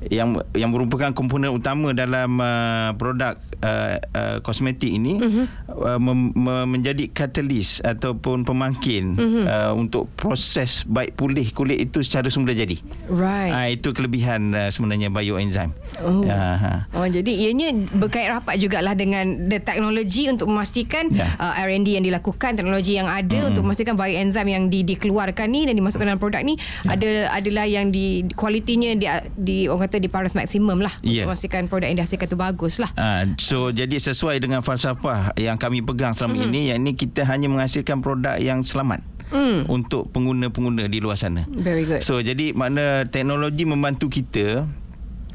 yang 0.10 0.40
yang 0.54 0.70
merupakan 0.72 1.12
komponen 1.12 1.52
utama 1.54 1.92
dalam 1.92 2.38
uh, 2.38 2.92
produk 2.98 3.38
uh, 3.62 3.98
uh, 4.14 4.38
kosmetik 4.42 4.92
ini 4.92 5.22
uh-huh. 5.22 5.46
uh, 5.72 6.00
mem, 6.02 6.32
mem, 6.36 6.66
menjadi 6.70 7.10
katalis 7.10 7.82
ataupun 7.82 8.46
pemangkin 8.46 9.18
uh-huh. 9.18 9.46
uh, 9.46 9.72
untuk 9.74 10.10
proses 10.14 10.86
baik 10.86 11.18
pulih 11.18 11.46
kulit 11.54 11.82
itu 11.90 12.02
secara 12.06 12.30
semula 12.30 12.54
jadi. 12.54 12.78
Right. 13.10 13.54
Uh, 13.54 13.68
itu 13.74 13.90
kelebihan 13.96 14.54
uh, 14.54 14.70
sebenarnya 14.70 15.10
bioenzyme. 15.10 15.74
Oh. 16.02 16.26
Uh, 16.26 16.84
Oh 16.96 17.08
jadi 17.08 17.28
ianya 17.28 17.72
berkait 17.96 18.28
rapat 18.28 18.60
jugalah 18.60 18.98
dengan 18.98 19.48
the 19.48 19.60
teknologi 19.62 20.28
untuk 20.28 20.50
memastikan 20.52 21.08
Ya. 21.16 21.32
uh, 21.40 21.54
R&D 21.64 21.96
yang 21.96 22.04
dilakukan 22.04 22.58
teknologi 22.58 22.98
yang 22.98 23.08
ada 23.08 23.48
untuk 23.48 23.64
memastikan 23.64 23.96
bioenzyme 23.96 24.50
yang 24.52 24.64
di, 24.68 24.84
dikeluarkan 24.84 25.48
ni 25.48 25.64
dan 25.64 25.78
dimasukkan 25.78 26.06
dalam 26.12 26.20
produk 26.20 26.42
ni 26.44 26.60
ada 26.90 27.30
adalah 27.32 27.64
yang 27.70 27.94
di 27.94 28.26
kualitinya 28.36 28.92
di 28.98 29.06
di 29.38 29.58
orang 29.70 29.88
kata 29.88 29.95
di 29.98 30.08
paras 30.08 30.34
maksimum 30.34 30.80
lah 30.80 30.94
Ya. 31.02 31.24
untuk 31.24 31.36
memastikan 31.36 31.66
produk 31.66 31.88
yang 31.88 32.00
dihasilkan 32.00 32.28
tu 32.28 32.36
bagus 32.36 32.78
lah. 32.78 32.90
Uh, 32.94 33.34
so 33.38 33.70
jadi 33.70 33.96
sesuai 33.96 34.40
dengan 34.40 34.62
falsafah 34.62 35.36
yang 35.36 35.56
kami 35.56 35.80
pegang 35.80 36.12
selama 36.12 36.38
mm-hmm. 36.38 36.50
ini 36.52 36.62
yang 36.72 36.80
ini 36.80 36.92
kita 36.94 37.24
hanya 37.26 37.48
menghasilkan 37.48 38.00
produk 38.00 38.36
yang 38.38 38.62
selamat 38.62 39.02
Mm. 39.34 39.66
untuk 39.68 40.14
pengguna-pengguna 40.14 40.86
di 40.86 41.02
luar 41.02 41.18
sana. 41.18 41.50
Very 41.50 41.90
good. 41.90 42.06
So 42.06 42.22
jadi 42.22 42.54
makna 42.54 43.10
teknologi 43.10 43.66
membantu 43.66 44.06
kita 44.06 44.70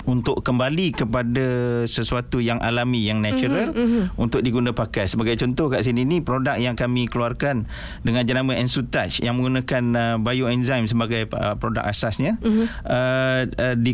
untuk 0.08 0.40
kembali 0.40 0.92
kepada 0.96 1.46
sesuatu 1.84 2.40
yang 2.40 2.56
alami 2.60 3.04
yang 3.04 3.20
natural 3.20 3.70
Mhm, 3.70 3.76
mm-hmm, 3.76 4.00
mm-hmm. 4.00 4.22
untuk 4.22 4.40
diguna 4.40 4.70
pakai 4.72 5.04
sebagai 5.04 5.36
contoh 5.36 5.68
kat 5.68 5.84
sini 5.84 6.04
ni 6.04 6.20
produk 6.24 6.56
yang 6.56 6.78
kami 6.78 7.10
keluarkan 7.10 7.68
dengan 8.04 8.24
jenama 8.24 8.56
Ensutouch 8.56 9.20
yang 9.20 9.36
menggunakan 9.36 9.84
uh, 9.96 10.16
bioenzyme 10.20 10.86
sebagai 10.88 11.28
uh, 11.34 11.56
produk 11.56 11.84
asasnya 11.84 12.40
Mhm. 12.40 12.46
mm-hmm. 12.46 12.66
uh, 12.86 13.42
uh, 13.48 13.74
di, 13.76 13.92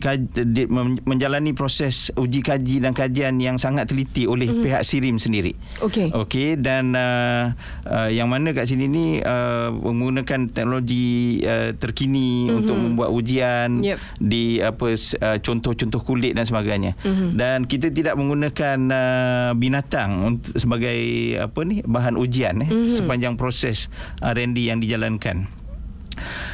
di, 0.53 0.63
menjalani 1.07 1.51
proses 1.57 2.11
uji 2.15 2.43
kaji 2.43 2.83
dan 2.83 2.93
kajian 2.95 3.39
yang 3.43 3.57
sangat 3.59 3.91
teliti 3.91 4.29
oleh 4.29 4.51
mm-hmm. 4.51 4.65
pihak 4.65 4.83
Sirim 4.87 5.17
sendiri 5.19 5.55
Okey. 5.83 6.13
Okey 6.13 6.59
dan 6.61 6.95
uh, 6.95 7.53
uh, 7.87 8.09
yang 8.11 8.31
mana 8.31 8.53
kat 8.55 8.69
sini 8.71 8.87
ni 8.87 9.05
uh, 9.21 9.71
menggunakan 9.75 10.51
teknologi 10.51 11.41
uh, 11.43 11.75
terkini 11.77 12.47
mm-hmm. 12.47 12.59
untuk 12.63 12.77
membuat 12.77 13.11
ujian 13.13 13.69
Yep. 13.77 13.99
di 14.19 14.59
apa 14.63 14.95
uh, 14.97 15.39
contoh-contoh 15.39 15.96
kulit 16.03 16.37
dan 16.37 16.45
sebagainya. 16.45 16.99
Mm-hmm. 17.05 17.31
Dan 17.37 17.59
kita 17.65 17.93
tidak 17.93 18.15
menggunakan 18.17 18.79
uh, 18.91 19.51
binatang 19.57 20.37
untuk 20.37 20.55
sebagai 20.57 20.99
apa 21.41 21.61
ni 21.63 21.81
bahan 21.85 22.17
ujian 22.17 22.65
eh 22.65 22.69
mm-hmm. 22.69 22.97
sepanjang 22.97 23.35
proses 23.39 23.93
R&D 24.21 24.57
yang 24.69 24.81
dijalankan. 24.81 25.66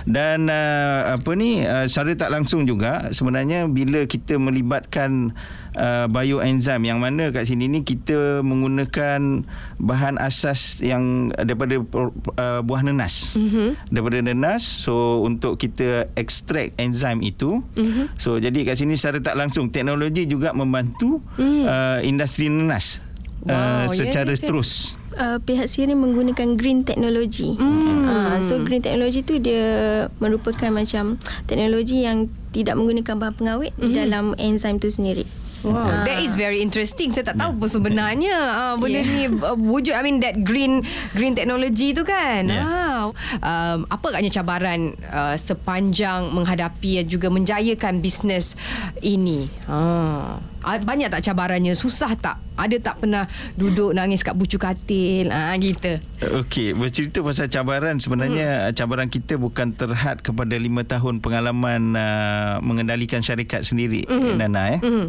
Dan 0.09 0.51
uh, 0.51 1.17
apa 1.19 1.31
ni 1.35 1.63
uh, 1.63 1.87
secara 1.87 2.15
tak 2.19 2.31
langsung 2.35 2.67
juga 2.67 3.11
sebenarnya 3.15 3.67
bila 3.71 4.05
kita 4.07 4.37
melibatkan 4.37 5.35
uh, 5.79 6.07
bioenzyme 6.11 6.89
yang 6.89 6.99
mana 6.99 7.31
kat 7.31 7.49
sini 7.49 7.71
ni 7.71 7.81
kita 7.87 8.43
menggunakan 8.45 9.47
bahan 9.79 10.17
asas 10.19 10.83
yang 10.83 11.35
daripada 11.35 11.81
uh, 11.81 12.61
buah 12.65 12.83
nenas. 12.85 13.39
Mm-hmm. 13.39 13.69
Daripada 13.91 14.19
nenas 14.23 14.63
so 14.63 15.23
untuk 15.23 15.59
kita 15.59 16.11
extract 16.19 16.77
enzim 16.79 17.23
itu. 17.23 17.63
Mm-hmm. 17.79 18.19
So 18.19 18.39
jadi 18.39 18.67
kat 18.67 18.79
sini 18.79 18.99
secara 18.99 19.23
tak 19.23 19.39
langsung 19.39 19.71
teknologi 19.71 20.27
juga 20.27 20.53
membantu 20.53 21.23
mm. 21.39 21.63
uh, 21.67 21.99
industri 22.03 22.51
nenas 22.51 23.13
Wow, 23.43 23.51
uh, 23.51 23.87
secara 23.91 24.33
ya. 24.33 24.39
terus. 24.39 25.02
Uh, 25.19 25.39
pihak 25.43 25.69
Siri 25.69 25.93
menggunakan 25.93 26.57
green 26.57 26.85
technology. 26.87 27.57
Mm. 27.59 28.05
Uh, 28.07 28.37
so 28.41 28.57
green 28.63 28.81
technology 28.81 29.21
tu 29.25 29.41
dia 29.43 30.07
merupakan 30.23 30.71
macam 30.73 31.21
teknologi 31.49 32.05
yang 32.05 32.31
tidak 32.53 32.77
menggunakan 32.77 33.15
bahan 33.17 33.35
pengawet 33.35 33.73
mm. 33.77 33.93
dalam 33.93 34.37
enzim 34.37 34.77
tu 34.79 34.89
sendiri. 34.93 35.42
Wow, 35.63 35.79
Ah. 35.79 36.03
that 36.03 36.19
is 36.19 36.35
very 36.35 36.59
interesting. 36.59 37.15
Saya 37.15 37.31
tak 37.31 37.39
tahu 37.39 37.55
pun 37.55 37.71
sebenarnya 37.71 38.35
uh, 38.35 38.75
benda 38.75 38.99
Yeah. 38.99 39.07
ni 39.07 39.25
uh, 39.31 39.55
wujud. 39.73 39.95
I 39.95 40.03
mean 40.03 40.19
that 40.19 40.43
green 40.43 40.83
green 41.15 41.39
technology 41.39 41.95
tu 41.95 42.03
kan. 42.03 42.51
Yeah. 42.51 42.67
Wow. 42.67 43.07
Um, 43.39 43.79
apa 43.87 44.05
agaknya 44.11 44.31
cabaran 44.31 44.81
uh, 45.07 45.35
sepanjang 45.35 46.35
menghadapi 46.35 47.03
dan 47.03 47.07
juga 47.07 47.31
menjayakan 47.31 48.03
bisnes 48.03 48.59
ini? 49.01 49.47
Ha. 49.67 49.79
Ah, 50.63 50.79
Banyak 50.79 51.11
tak 51.11 51.27
cabarannya? 51.27 51.75
Susah 51.75 52.15
tak? 52.15 52.39
Ada 52.55 52.79
tak 52.79 53.03
pernah 53.03 53.27
duduk 53.57 53.91
nangis 53.91 54.23
kat 54.23 54.39
bucu 54.39 54.61
katil? 54.61 55.33
Ah 55.33 55.57
gitu. 55.59 55.99
Okey, 56.23 56.77
bercerita 56.77 57.19
pasal 57.19 57.51
cabaran 57.51 57.99
sebenarnya 57.99 58.71
hmm. 58.71 58.75
cabaran 58.77 59.09
kita 59.11 59.35
bukan 59.35 59.75
terhad 59.75 60.23
kepada 60.23 60.55
lima 60.55 60.87
tahun 60.87 61.19
pengalaman 61.19 61.99
uh, 61.99 62.63
mengendalikan 62.63 63.25
syarikat 63.25 63.67
sendiri 63.67 64.07
hmm. 64.07 64.39
Nana 64.39 64.79
eh. 64.79 64.81
Hmm. 64.83 65.07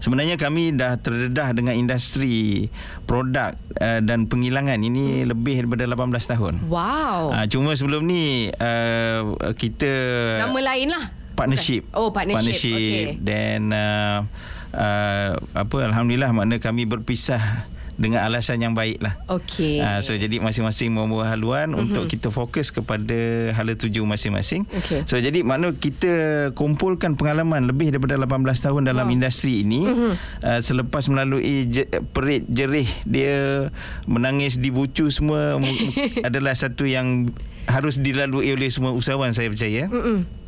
Sebenarnya 0.00 0.36
kami 0.36 0.72
dah 0.72 0.96
terdedah 0.96 1.52
dengan 1.52 1.76
industri 1.76 2.68
produk 3.04 3.52
uh, 3.76 4.00
dan 4.00 4.24
penghilangan 4.26 4.80
ini 4.80 5.24
lebih 5.24 5.64
daripada 5.64 5.84
18 5.86 6.32
tahun. 6.36 6.54
Wow. 6.66 7.34
Uh, 7.34 7.46
cuma 7.46 7.76
sebelum 7.76 8.04
ni 8.04 8.48
uh, 8.50 9.36
kita 9.54 9.92
Nama 10.40 10.60
lain 10.74 10.88
lah. 10.90 11.04
partnership. 11.36 11.88
Oh, 11.96 12.12
partnership. 12.12 12.52
Partnership. 12.52 13.16
Okey. 13.16 13.24
Then 13.24 13.72
uh, 13.72 14.28
uh, 14.74 15.30
apa 15.56 15.76
alhamdulillah 15.88 16.30
makna 16.32 16.60
kami 16.60 16.84
berpisah 16.84 17.64
dengan 18.00 18.24
alasan 18.24 18.64
yang 18.64 18.72
baik 18.72 19.04
lah. 19.04 19.20
Okey. 19.28 19.84
Uh, 19.84 20.00
so 20.00 20.16
jadi 20.16 20.40
masing-masing 20.40 20.88
membuat 20.88 21.36
haluan 21.36 21.68
mm-hmm. 21.68 21.84
untuk 21.84 22.08
kita 22.08 22.32
fokus 22.32 22.72
kepada 22.72 23.52
hala 23.52 23.76
tuju 23.76 24.00
masing-masing. 24.08 24.64
Okey. 24.64 25.04
So 25.04 25.20
jadi 25.20 25.44
makna 25.44 25.76
kita 25.76 26.10
kumpulkan 26.56 27.20
pengalaman 27.20 27.68
lebih 27.68 27.92
daripada 27.92 28.16
18 28.16 28.40
tahun 28.56 28.88
dalam 28.88 29.04
Wow. 29.04 29.16
industri 29.20 29.60
ini 29.68 29.84
mm-hmm. 29.84 30.12
uh, 30.40 30.60
selepas 30.64 31.04
melalui 31.12 31.68
je, 31.68 31.84
perit 32.16 32.48
jerih 32.48 32.88
dia 33.04 33.68
menangis 34.08 34.56
di 34.56 34.72
bucu 34.72 35.12
semua 35.12 35.60
mu- 35.60 35.68
adalah 36.28 36.56
satu 36.56 36.88
yang 36.88 37.28
harus 37.68 38.00
dilalui 38.00 38.56
oleh 38.56 38.72
semua 38.72 38.96
usahawan 38.96 39.36
saya 39.36 39.52
percaya. 39.52 39.92
Mm-mm. 39.92 40.39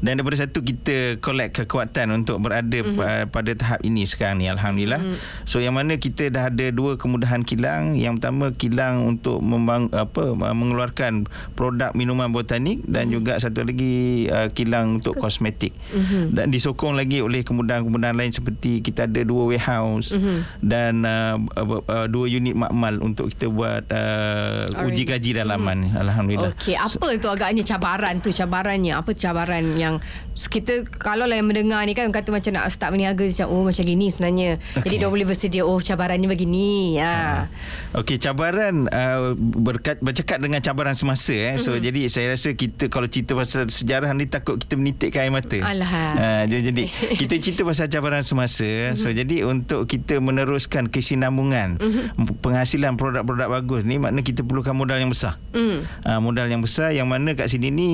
Dan 0.00 0.20
daripada 0.20 0.38
satu 0.44 0.60
kita 0.60 1.18
collect 1.20 1.64
kekuatan 1.64 2.12
untuk 2.12 2.42
berada 2.42 2.78
mm-hmm. 2.82 3.32
pada 3.32 3.52
tahap 3.56 3.80
ini 3.82 4.04
sekarang 4.04 4.42
ni 4.42 4.46
alhamdulillah. 4.50 5.00
Mm-hmm. 5.00 5.44
So 5.48 5.58
yang 5.62 5.74
mana 5.76 5.96
kita 5.96 6.28
dah 6.30 6.48
ada 6.52 6.66
dua 6.70 7.00
kemudahan 7.00 7.42
kilang. 7.42 7.96
Yang 7.96 8.20
pertama 8.20 8.52
kilang 8.54 9.06
untuk 9.06 9.40
membang, 9.40 9.88
apa 9.92 10.36
mengeluarkan 10.36 11.26
produk 11.56 11.92
minuman 11.96 12.30
botanik 12.30 12.82
dan 12.86 13.08
mm-hmm. 13.08 13.14
juga 13.16 13.32
satu 13.40 13.66
lagi 13.66 14.26
uh, 14.28 14.48
kilang 14.52 15.00
untuk 15.00 15.16
kosmetik. 15.16 15.72
Mm-hmm. 15.92 16.24
Dan 16.36 16.46
disokong 16.52 16.94
lagi 16.96 17.22
oleh 17.24 17.42
kemudahan-kemudahan 17.42 18.16
lain 18.16 18.32
seperti 18.32 18.84
kita 18.84 19.08
ada 19.08 19.22
dua 19.22 19.48
warehouse 19.48 20.12
mm-hmm. 20.12 20.38
dan 20.62 20.92
uh, 21.04 21.36
uh, 21.56 21.82
uh, 21.86 22.06
dua 22.10 22.26
unit 22.28 22.54
makmal 22.56 23.00
untuk 23.00 23.32
kita 23.32 23.48
buat 23.48 23.84
uh, 23.90 24.86
uji 24.86 25.08
kaji 25.08 25.40
dalaman 25.40 25.88
mm-hmm. 25.88 26.02
alhamdulillah. 26.02 26.52
Okey, 26.56 26.76
apa 26.76 27.06
tu 27.16 27.28
agaknya 27.30 27.62
cabaran 27.64 28.18
tu 28.20 28.30
cabarannya? 28.32 28.92
Apa 28.96 29.12
cabaran 29.16 29.55
yang 29.76 29.94
kita 30.36 30.84
kalau 31.00 31.24
lah 31.24 31.40
yang 31.40 31.48
mendengar 31.48 31.80
ni 31.88 31.96
kan 31.96 32.12
kata 32.12 32.28
macam 32.28 32.52
nak 32.52 32.68
start 32.68 32.92
berniaga 32.92 33.24
macam 33.24 33.46
oh 33.48 33.64
macam 33.64 33.84
gini 33.84 34.06
sebenarnya. 34.12 34.60
Okay. 34.76 34.84
Jadi 34.84 34.94
dia 35.00 35.08
boleh 35.08 35.26
bersedia 35.26 35.62
oh 35.64 35.80
cabarannya 35.80 36.28
begini. 36.28 37.00
Ha. 37.00 37.48
Okey 37.96 38.20
cabaran 38.20 38.90
uh, 38.92 39.32
berkat, 39.36 39.98
bercakap 40.04 40.44
dengan 40.44 40.60
cabaran 40.60 40.92
semasa 40.92 41.32
eh. 41.32 41.56
So 41.56 41.72
mm-hmm. 41.72 41.84
jadi 41.88 42.00
saya 42.12 42.26
rasa 42.36 42.52
kita 42.52 42.92
kalau 42.92 43.08
cerita 43.08 43.32
pasal 43.32 43.72
sejarah 43.72 44.12
ni 44.12 44.28
takut 44.28 44.60
kita 44.60 44.76
menitikkan 44.76 45.28
air 45.28 45.32
mata. 45.32 45.58
Alah. 45.64 45.92
Uh, 46.14 46.42
jadi, 46.52 46.62
jadi 46.68 46.82
kita 47.16 47.34
cerita 47.40 47.62
pasal 47.64 47.88
cabaran 47.88 48.20
semasa. 48.20 48.68
Mm-hmm. 48.68 49.00
So 49.00 49.08
jadi 49.14 49.36
untuk 49.48 49.88
kita 49.88 50.20
meneruskan 50.20 50.92
kesinambungan 50.92 51.80
mm-hmm. 51.80 52.44
penghasilan 52.44 53.00
produk-produk 53.00 53.48
bagus 53.48 53.82
ni 53.88 53.96
makna 53.96 54.20
kita 54.20 54.44
perlukan 54.44 54.76
modal 54.76 55.00
yang 55.00 55.08
besar. 55.08 55.40
Hmm. 55.56 55.88
Uh, 56.04 56.20
modal 56.20 56.46
yang 56.50 56.60
besar 56.60 56.92
yang 56.92 57.08
mana 57.08 57.32
kat 57.32 57.48
sini 57.48 57.72
ni 57.72 57.90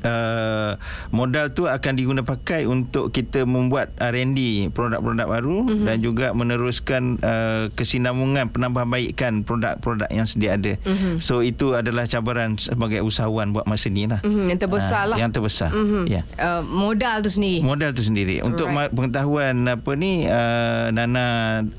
Uh, 0.00 0.80
modal 1.10 1.52
tu 1.52 1.68
akan 1.68 1.92
diguna 1.92 2.22
pakai 2.22 2.64
untuk 2.64 3.10
kita 3.10 3.44
membuat 3.44 3.92
R&D 4.00 4.70
produk-produk 4.72 5.26
baru 5.26 5.58
mm-hmm. 5.66 5.86
dan 5.86 5.96
juga 6.00 6.26
meneruskan 6.32 7.20
uh, 7.20 7.68
kesinambungan 7.74 8.48
penambahbaikan 8.48 9.44
produk-produk 9.44 10.08
yang 10.08 10.24
sedia 10.24 10.56
ada. 10.56 10.80
Mm-hmm. 10.80 11.20
So 11.20 11.44
itu 11.44 11.76
adalah 11.76 12.04
cabaran 12.04 12.56
sebagai 12.56 13.00
usahawan 13.00 13.52
buat 13.52 13.64
masa 13.64 13.88
ni 13.88 14.08
lah. 14.08 14.24
Mm-hmm, 14.24 14.46
yang 14.48 14.60
terbesar 14.60 14.88
Ah, 15.00 15.08
lah. 15.14 15.16
Yang 15.16 15.30
terbesar. 15.38 15.70
Mhm. 15.70 16.02
Ya. 16.08 16.22
Uh, 16.36 16.60
modal 16.66 17.22
tu 17.22 17.30
sendiri. 17.30 17.62
Modal 17.62 17.94
tu 17.94 18.02
sendiri 18.02 18.42
untuk 18.42 18.66
Alright. 18.68 18.88
ma- 18.88 18.92
pengetahuan 18.92 19.54
apa 19.64 19.90
ni 19.94 20.26
uh, 20.26 20.90
Nana 20.90 21.26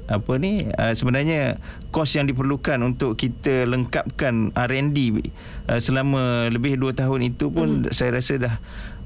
apa 0.07 0.31
ni 0.37 0.63
uh, 0.65 0.93
sebenarnya 0.95 1.59
kos 1.91 2.15
yang 2.15 2.23
diperlukan 2.23 2.79
untuk 2.81 3.19
kita 3.19 3.67
lengkapkan 3.67 4.55
R&D 4.55 4.97
uh, 5.71 5.79
selama 5.79 6.51
lebih 6.51 6.75
2 6.75 6.91
tahun 6.91 7.19
itu 7.31 7.47
pun 7.47 7.87
mm. 7.87 7.95
saya 7.95 8.19
rasa 8.19 8.35
dah 8.35 8.55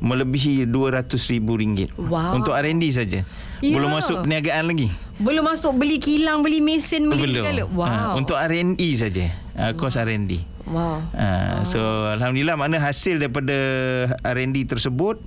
melebihi 0.02 0.66
RM200,000 0.68 1.96
Wow. 1.96 2.42
untuk 2.42 2.58
R&D 2.58 2.84
saja. 2.92 3.24
Ya. 3.62 3.74
Belum 3.78 3.94
masuk 3.94 4.26
perniagaan 4.26 4.66
lagi. 4.68 4.90
Belum 5.22 5.46
masuk 5.46 5.72
beli 5.78 6.02
kilang, 6.02 6.44
beli 6.44 6.60
mesin, 6.60 7.08
beli 7.08 7.30
Belum. 7.30 7.46
segala. 7.46 7.64
Wow. 7.70 7.86
Uh, 7.86 8.14
untuk 8.20 8.38
R&D 8.42 8.82
saja. 8.98 9.32
Uh, 9.56 9.72
kos 9.78 9.96
R&D. 9.96 10.42
Wow. 10.66 11.06
Uh, 11.14 11.62
so 11.62 11.80
alhamdulillah 12.10 12.58
mana 12.58 12.82
hasil 12.82 13.22
daripada 13.22 13.56
R&D 14.26 14.66
tersebut 14.66 15.22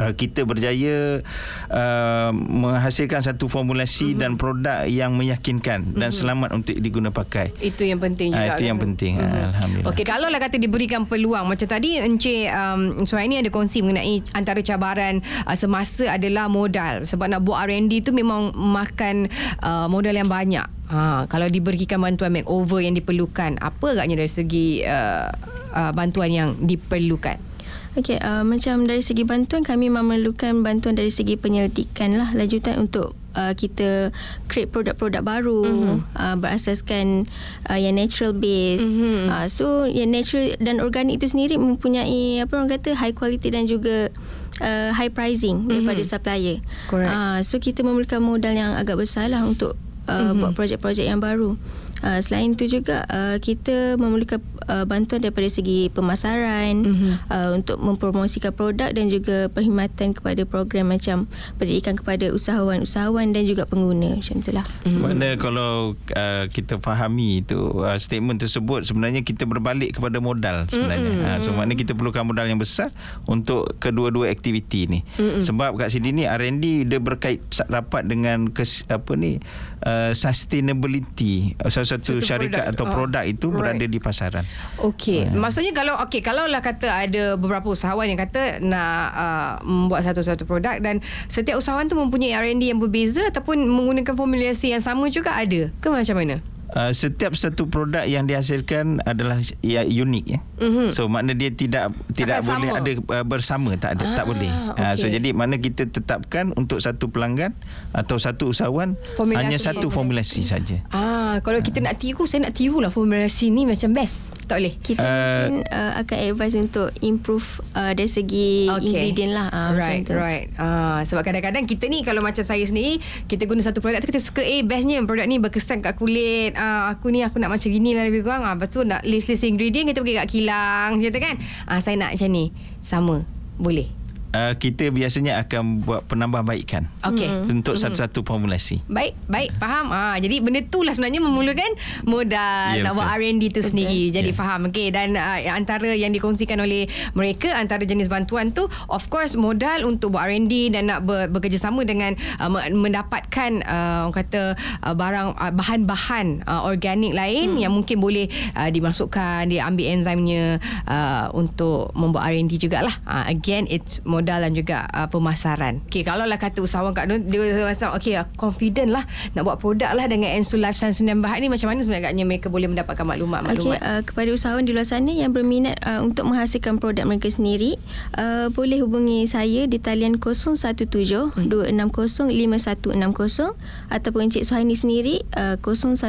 uh, 0.00 0.12
kita 0.16 0.48
berjaya 0.48 1.20
uh, 1.68 2.30
menghasilkan 2.32 3.20
satu 3.20 3.46
formulasi 3.46 4.16
mm-hmm. 4.16 4.20
dan 4.20 4.30
produk 4.40 4.78
yang 4.88 5.14
meyakinkan 5.14 5.84
mm-hmm. 5.84 6.00
dan 6.00 6.10
selamat 6.10 6.48
untuk 6.56 6.74
diguna 6.80 7.12
pakai. 7.12 7.52
Itu 7.60 7.84
yang 7.84 8.00
penting 8.00 8.32
juga. 8.32 8.40
Uh, 8.40 8.48
itu 8.56 8.62
kan? 8.64 8.70
yang 8.72 8.78
penting. 8.80 9.12
Mm-hmm. 9.20 9.48
Alhamdulillah. 9.52 9.90
Okey, 9.92 10.04
kalau 10.08 10.28
lah 10.32 10.40
kata 10.40 10.56
diberikan 10.56 11.04
peluang 11.04 11.44
macam 11.44 11.68
tadi 11.68 12.00
Encik 12.00 12.48
um, 12.50 13.04
Suhaini 13.04 13.38
ada 13.44 13.52
kongsi 13.52 13.84
mengenai 13.84 14.24
antara 14.32 14.64
cabaran 14.64 15.20
uh, 15.44 15.56
semasa 15.56 16.16
adalah 16.16 16.48
modal. 16.48 17.04
Sebab 17.04 17.28
nak 17.28 17.44
buat 17.44 17.60
R&D 17.68 18.00
tu 18.00 18.16
memang 18.16 18.56
makan 18.56 19.28
uh, 19.60 19.86
modal 19.92 20.16
yang 20.16 20.30
banyak. 20.30 20.64
Ha, 20.90 21.30
kalau 21.30 21.46
diberikan 21.46 22.02
bantuan 22.02 22.34
makeover 22.34 22.82
yang 22.82 22.98
diperlukan, 22.98 23.62
apa 23.62 23.94
agaknya 23.94 24.26
dari 24.26 24.32
segi 24.32 24.82
uh, 24.82 25.30
uh, 25.70 25.94
bantuan 25.94 26.34
yang 26.34 26.48
diperlukan? 26.58 27.49
Okey, 27.98 28.22
uh, 28.22 28.46
macam 28.46 28.86
dari 28.86 29.02
segi 29.02 29.26
bantuan 29.26 29.66
kami 29.66 29.90
memerlukan 29.90 30.62
bantuan 30.62 30.94
dari 30.94 31.10
segi 31.10 31.34
penyelidikan 31.34 32.14
lah 32.14 32.30
lanjutan 32.38 32.78
untuk 32.78 33.18
uh, 33.34 33.50
kita 33.54 34.14
create 34.46 34.70
produk-produk 34.70 35.22
baru 35.26 35.62
mm-hmm. 35.66 35.98
uh, 36.14 36.36
berasaskan 36.38 37.26
uh, 37.66 37.78
yang 37.78 37.98
natural 37.98 38.30
base. 38.30 38.82
Mm-hmm. 38.82 39.26
Uh, 39.26 39.46
so 39.50 39.66
yang 39.90 40.14
natural 40.14 40.54
dan 40.62 40.78
organik 40.78 41.18
itu 41.18 41.34
sendiri 41.34 41.58
mempunyai 41.58 42.38
apa 42.38 42.62
orang 42.62 42.70
kata 42.70 42.94
high 42.94 43.14
quality 43.14 43.50
dan 43.50 43.66
juga 43.66 44.14
uh, 44.62 44.94
high 44.94 45.10
pricing 45.10 45.66
mm-hmm. 45.66 45.82
daripada 45.82 46.02
supplier. 46.06 46.62
Correct. 46.86 47.10
Uh, 47.10 47.38
so 47.42 47.58
kita 47.58 47.82
memerlukan 47.82 48.22
modal 48.22 48.54
yang 48.54 48.78
agak 48.78 49.02
besar 49.02 49.26
lah 49.26 49.42
untuk 49.42 49.74
uh, 50.06 50.30
mm-hmm. 50.30 50.38
buat 50.38 50.52
projek-projek 50.54 51.10
yang 51.10 51.18
baru. 51.18 51.58
Uh, 52.00 52.18
selain 52.24 52.56
itu 52.56 52.80
juga 52.80 53.04
uh, 53.12 53.36
kita 53.36 54.00
memerlukan 54.00 54.40
uh, 54.66 54.84
bantuan 54.88 55.20
daripada 55.20 55.48
segi 55.52 55.92
pemasaran 55.92 56.80
mm-hmm. 56.80 57.12
uh, 57.28 57.50
untuk 57.52 57.76
mempromosikan 57.76 58.56
produk 58.56 58.88
dan 58.92 59.12
juga 59.12 59.52
perkhidmatan 59.52 60.16
kepada 60.16 60.42
program 60.48 60.96
macam 60.96 61.28
pendidikan 61.60 61.98
kepada 61.98 62.32
usahawan-usahawan 62.32 63.36
dan 63.36 63.42
juga 63.44 63.68
pengguna 63.68 64.16
macam 64.16 64.36
itulah. 64.40 64.64
Mm-hmm. 64.88 65.00
Mana 65.00 65.28
kalau 65.36 65.92
uh, 66.16 66.44
kita 66.48 66.80
fahami 66.80 67.44
itu 67.44 67.58
uh, 67.84 68.00
statement 68.00 68.40
tersebut 68.40 68.88
sebenarnya 68.88 69.20
kita 69.20 69.44
berbalik 69.44 70.00
kepada 70.00 70.18
modal 70.22 70.64
sebenarnya. 70.72 71.12
Mm-hmm. 71.12 71.30
Uh, 71.36 71.38
so 71.44 71.52
maknanya 71.52 71.78
kita 71.84 71.92
perlukan 71.92 72.24
modal 72.24 72.46
yang 72.48 72.60
besar 72.60 72.88
untuk 73.28 73.76
kedua-dua 73.76 74.32
aktiviti 74.32 74.88
ni. 74.88 75.00
Mm-hmm. 75.20 75.42
Sebab 75.44 75.76
kat 75.76 75.92
sini 75.92 76.22
ni 76.22 76.24
R&D 76.24 76.88
dia 76.88 77.00
berkait 77.02 77.44
rapat 77.68 78.08
dengan 78.08 78.48
kes, 78.48 78.88
apa 78.88 79.12
ni 79.18 79.36
uh, 79.84 80.12
sustainability 80.16 81.54
uh, 81.60 81.68
satu, 81.96 82.18
satu 82.18 82.22
syarikat 82.22 82.70
produk. 82.70 82.72
atau 82.76 82.84
oh. 82.86 82.92
produk 82.94 83.24
itu 83.26 83.46
right. 83.50 83.56
berada 83.58 83.84
di 83.90 83.98
pasaran. 83.98 84.44
Okey, 84.78 85.26
hmm. 85.26 85.38
maksudnya 85.38 85.72
kalau 85.74 85.94
okey 86.06 86.20
kalau 86.22 86.46
lah 86.46 86.62
kata 86.62 86.86
ada 86.86 87.34
beberapa 87.34 87.66
usahawan 87.72 88.06
yang 88.06 88.20
kata 88.20 88.62
nak 88.62 89.02
uh, 89.14 89.52
membuat 89.66 90.06
satu-satu 90.06 90.46
produk 90.46 90.78
dan 90.78 91.02
setiap 91.26 91.58
usahawan 91.58 91.90
tu 91.90 91.98
mempunyai 91.98 92.36
R&D 92.36 92.70
yang 92.70 92.78
berbeza 92.78 93.26
ataupun 93.28 93.66
menggunakan 93.66 94.14
formulasi 94.14 94.72
yang 94.72 94.82
sama 94.82 95.10
juga 95.10 95.34
ada 95.34 95.68
ke 95.82 95.88
macam 95.90 96.16
mana? 96.16 96.38
Uh, 96.70 96.94
setiap 96.94 97.34
satu 97.34 97.66
produk 97.66 98.06
yang 98.06 98.30
dihasilkan 98.30 99.02
adalah 99.02 99.42
ya, 99.58 99.82
unik 99.82 100.24
ya. 100.30 100.38
Mm-hmm. 100.62 100.88
So 100.94 101.10
makna 101.10 101.34
dia 101.34 101.50
tidak 101.50 101.90
tidak 102.14 102.46
Takkan 102.46 102.50
boleh 102.62 102.70
sama. 102.70 102.78
ada 102.78 102.90
uh, 102.94 103.26
bersama 103.26 103.70
tak 103.74 103.90
ada 103.98 104.04
ah, 104.06 104.14
tak 104.14 104.24
boleh. 104.30 104.52
Okay. 104.70 104.86
Uh, 104.86 104.94
so 104.94 105.06
jadi 105.10 105.28
mana 105.34 105.58
kita 105.58 105.90
tetapkan 105.90 106.54
untuk 106.54 106.78
satu 106.78 107.10
pelanggan 107.10 107.58
atau 107.90 108.22
satu 108.22 108.54
usahawan 108.54 108.94
formulasi 109.18 109.38
hanya 109.42 109.58
satu 109.58 109.90
formulasi, 109.90 110.46
formulasi 110.46 110.46
saja. 110.46 110.76
Ah 110.94 111.42
kalau 111.42 111.58
kita 111.58 111.82
nak 111.82 111.98
tiru 111.98 112.22
saya 112.30 112.46
nak 112.46 112.54
tirulah 112.54 112.94
formulasi 112.94 113.50
ni 113.50 113.66
macam 113.66 113.90
best. 113.90 114.30
Tak 114.46 114.62
boleh. 114.62 114.74
Kita 114.78 115.02
uh, 115.02 115.10
mungkin 115.10 115.54
uh, 115.74 115.92
akan 116.06 116.16
advise 116.30 116.54
untuk 116.54 116.88
improve 117.02 117.46
uh, 117.74 117.90
dari 117.94 118.10
segi 118.10 118.70
okay. 118.70 118.82
ingredient 118.86 119.32
lah 119.34 119.46
uh, 119.50 119.74
right, 119.74 120.06
macam 120.06 120.06
tu. 120.06 120.14
Right. 120.14 120.46
Uh, 120.54 121.02
sebab 121.02 121.22
kadang-kadang 121.26 121.66
kita 121.66 121.90
ni 121.90 122.06
kalau 122.06 122.22
macam 122.22 122.46
saya 122.46 122.62
sendiri 122.62 123.02
kita 123.26 123.50
guna 123.50 123.62
satu 123.62 123.82
produk 123.82 123.98
tu 123.98 124.10
kita 124.10 124.22
suka 124.22 124.42
eh 124.46 124.62
bestnya 124.62 125.02
produk 125.02 125.26
ni 125.26 125.42
berkesan 125.42 125.82
kat 125.82 125.98
kulit 125.98 126.54
uh, 126.60 126.92
aku 126.92 127.08
ni 127.08 127.24
aku 127.24 127.40
nak 127.40 127.56
macam 127.56 127.72
gini 127.72 127.96
lah 127.96 128.04
lebih 128.04 128.28
kurang. 128.28 128.44
Ah, 128.44 128.52
lepas 128.52 128.68
tu 128.68 128.84
nak 128.84 129.00
list-list 129.08 129.48
ingredient 129.48 129.88
kita 129.88 130.04
pergi 130.04 130.20
kat 130.20 130.28
kilang. 130.28 131.00
Tu 131.00 131.08
kan. 131.16 131.40
Ah, 131.64 131.80
saya 131.80 131.96
nak 131.96 132.12
macam 132.12 132.28
ni. 132.28 132.52
Sama. 132.84 133.24
Boleh 133.56 133.99
uh, 134.34 134.52
kita 134.56 134.90
biasanya 134.90 135.42
akan 135.42 135.82
buat 135.82 136.06
penambahbaikan 136.06 136.86
okay. 137.02 137.28
untuk 137.50 137.74
mm-hmm. 137.76 137.90
satu-satu 137.90 138.22
formulasi. 138.22 138.82
Baik, 138.86 139.14
baik, 139.26 139.50
faham. 139.58 139.90
Ah, 139.90 140.16
jadi 140.18 140.42
benda 140.42 140.62
tu 140.66 140.82
lah 140.86 140.94
sebenarnya 140.94 141.22
memerlukan 141.22 141.70
modal 142.06 142.78
yeah, 142.78 142.84
nak 142.86 142.92
buat 142.96 143.08
R&D 143.18 143.42
tu 143.54 143.62
sendiri. 143.62 144.14
Jadi 144.14 144.30
yeah. 144.32 144.38
faham. 144.38 144.70
Okay. 144.70 144.94
Dan 144.94 145.18
uh, 145.18 145.38
antara 145.50 145.90
yang 145.92 146.14
dikongsikan 146.14 146.58
oleh 146.62 146.86
mereka, 147.14 147.52
antara 147.58 147.82
jenis 147.82 148.06
bantuan 148.06 148.54
tu, 148.54 148.66
of 148.88 149.02
course 149.10 149.34
modal 149.34 149.86
untuk 149.86 150.14
buat 150.14 150.26
R&D 150.30 150.74
dan 150.74 150.90
nak 150.90 151.06
ber, 151.06 151.30
bekerjasama 151.30 151.82
dengan 151.82 152.14
uh, 152.38 152.50
mendapatkan 152.70 153.62
uh, 153.66 154.10
orang 154.10 154.14
kata 154.14 154.42
uh, 154.86 154.94
barang 154.94 155.28
uh, 155.38 155.52
bahan-bahan 155.54 156.46
uh, 156.46 156.66
organik 156.66 157.14
lain 157.14 157.56
hmm. 157.56 157.62
yang 157.62 157.72
mungkin 157.74 157.98
boleh 157.98 158.30
uh, 158.54 158.70
dimasukkan, 158.70 159.50
diambil 159.50 159.86
enzimnya 159.90 160.58
uh, 160.86 161.30
untuk 161.34 161.90
membuat 161.98 162.30
R&D 162.30 162.58
jugalah. 162.60 162.94
Uh, 163.06 163.26
again, 163.26 163.66
it's 163.70 164.02
modal 164.04 164.19
dan 164.24 164.52
juga 164.52 164.86
uh, 164.90 165.08
pemasaran. 165.08 165.82
Okey, 165.88 166.02
kalau 166.04 166.24
lah 166.24 166.36
kata 166.36 166.60
usahawan 166.62 166.92
kat 166.96 167.10
dia 167.26 167.40
rasa 167.64 167.92
okey, 167.96 168.16
confident 168.36 168.92
lah 168.92 169.04
nak 169.36 169.42
buat 169.46 169.56
produk 169.58 169.92
lah 169.96 170.06
dengan 170.06 170.32
Ensu 170.34 170.56
Life 170.60 170.76
Science 170.76 171.02
dan 171.02 171.20
Bahat 171.20 171.42
ni 171.42 171.52
macam 171.52 171.68
mana 171.68 171.84
sebenarnya 171.84 172.10
agaknya 172.10 172.24
mereka 172.24 172.46
boleh 172.48 172.68
mendapatkan 172.70 173.04
maklumat-maklumat? 173.04 173.80
Okey, 173.80 173.86
uh, 173.86 174.00
kepada 174.04 174.28
usahawan 174.32 174.64
di 174.64 174.72
luar 174.72 174.86
sana 174.88 175.12
yang 175.12 175.32
berminat 175.34 175.76
uh, 175.84 176.00
untuk 176.00 176.28
menghasilkan 176.28 176.80
produk 176.80 177.04
mereka 177.04 177.28
sendiri, 177.28 177.76
uh, 178.16 178.48
boleh 178.52 178.80
hubungi 178.80 179.26
saya 179.28 179.68
di 179.68 179.76
talian 179.80 180.16
017 180.20 180.86
hmm. 180.86 181.48
260 181.48 182.30
5160 182.30 183.92
ataupun 183.92 184.20
Encik 184.30 184.44
Suhaini 184.46 184.76
sendiri 184.76 185.22
uh, 185.36 185.56
010 185.60 186.00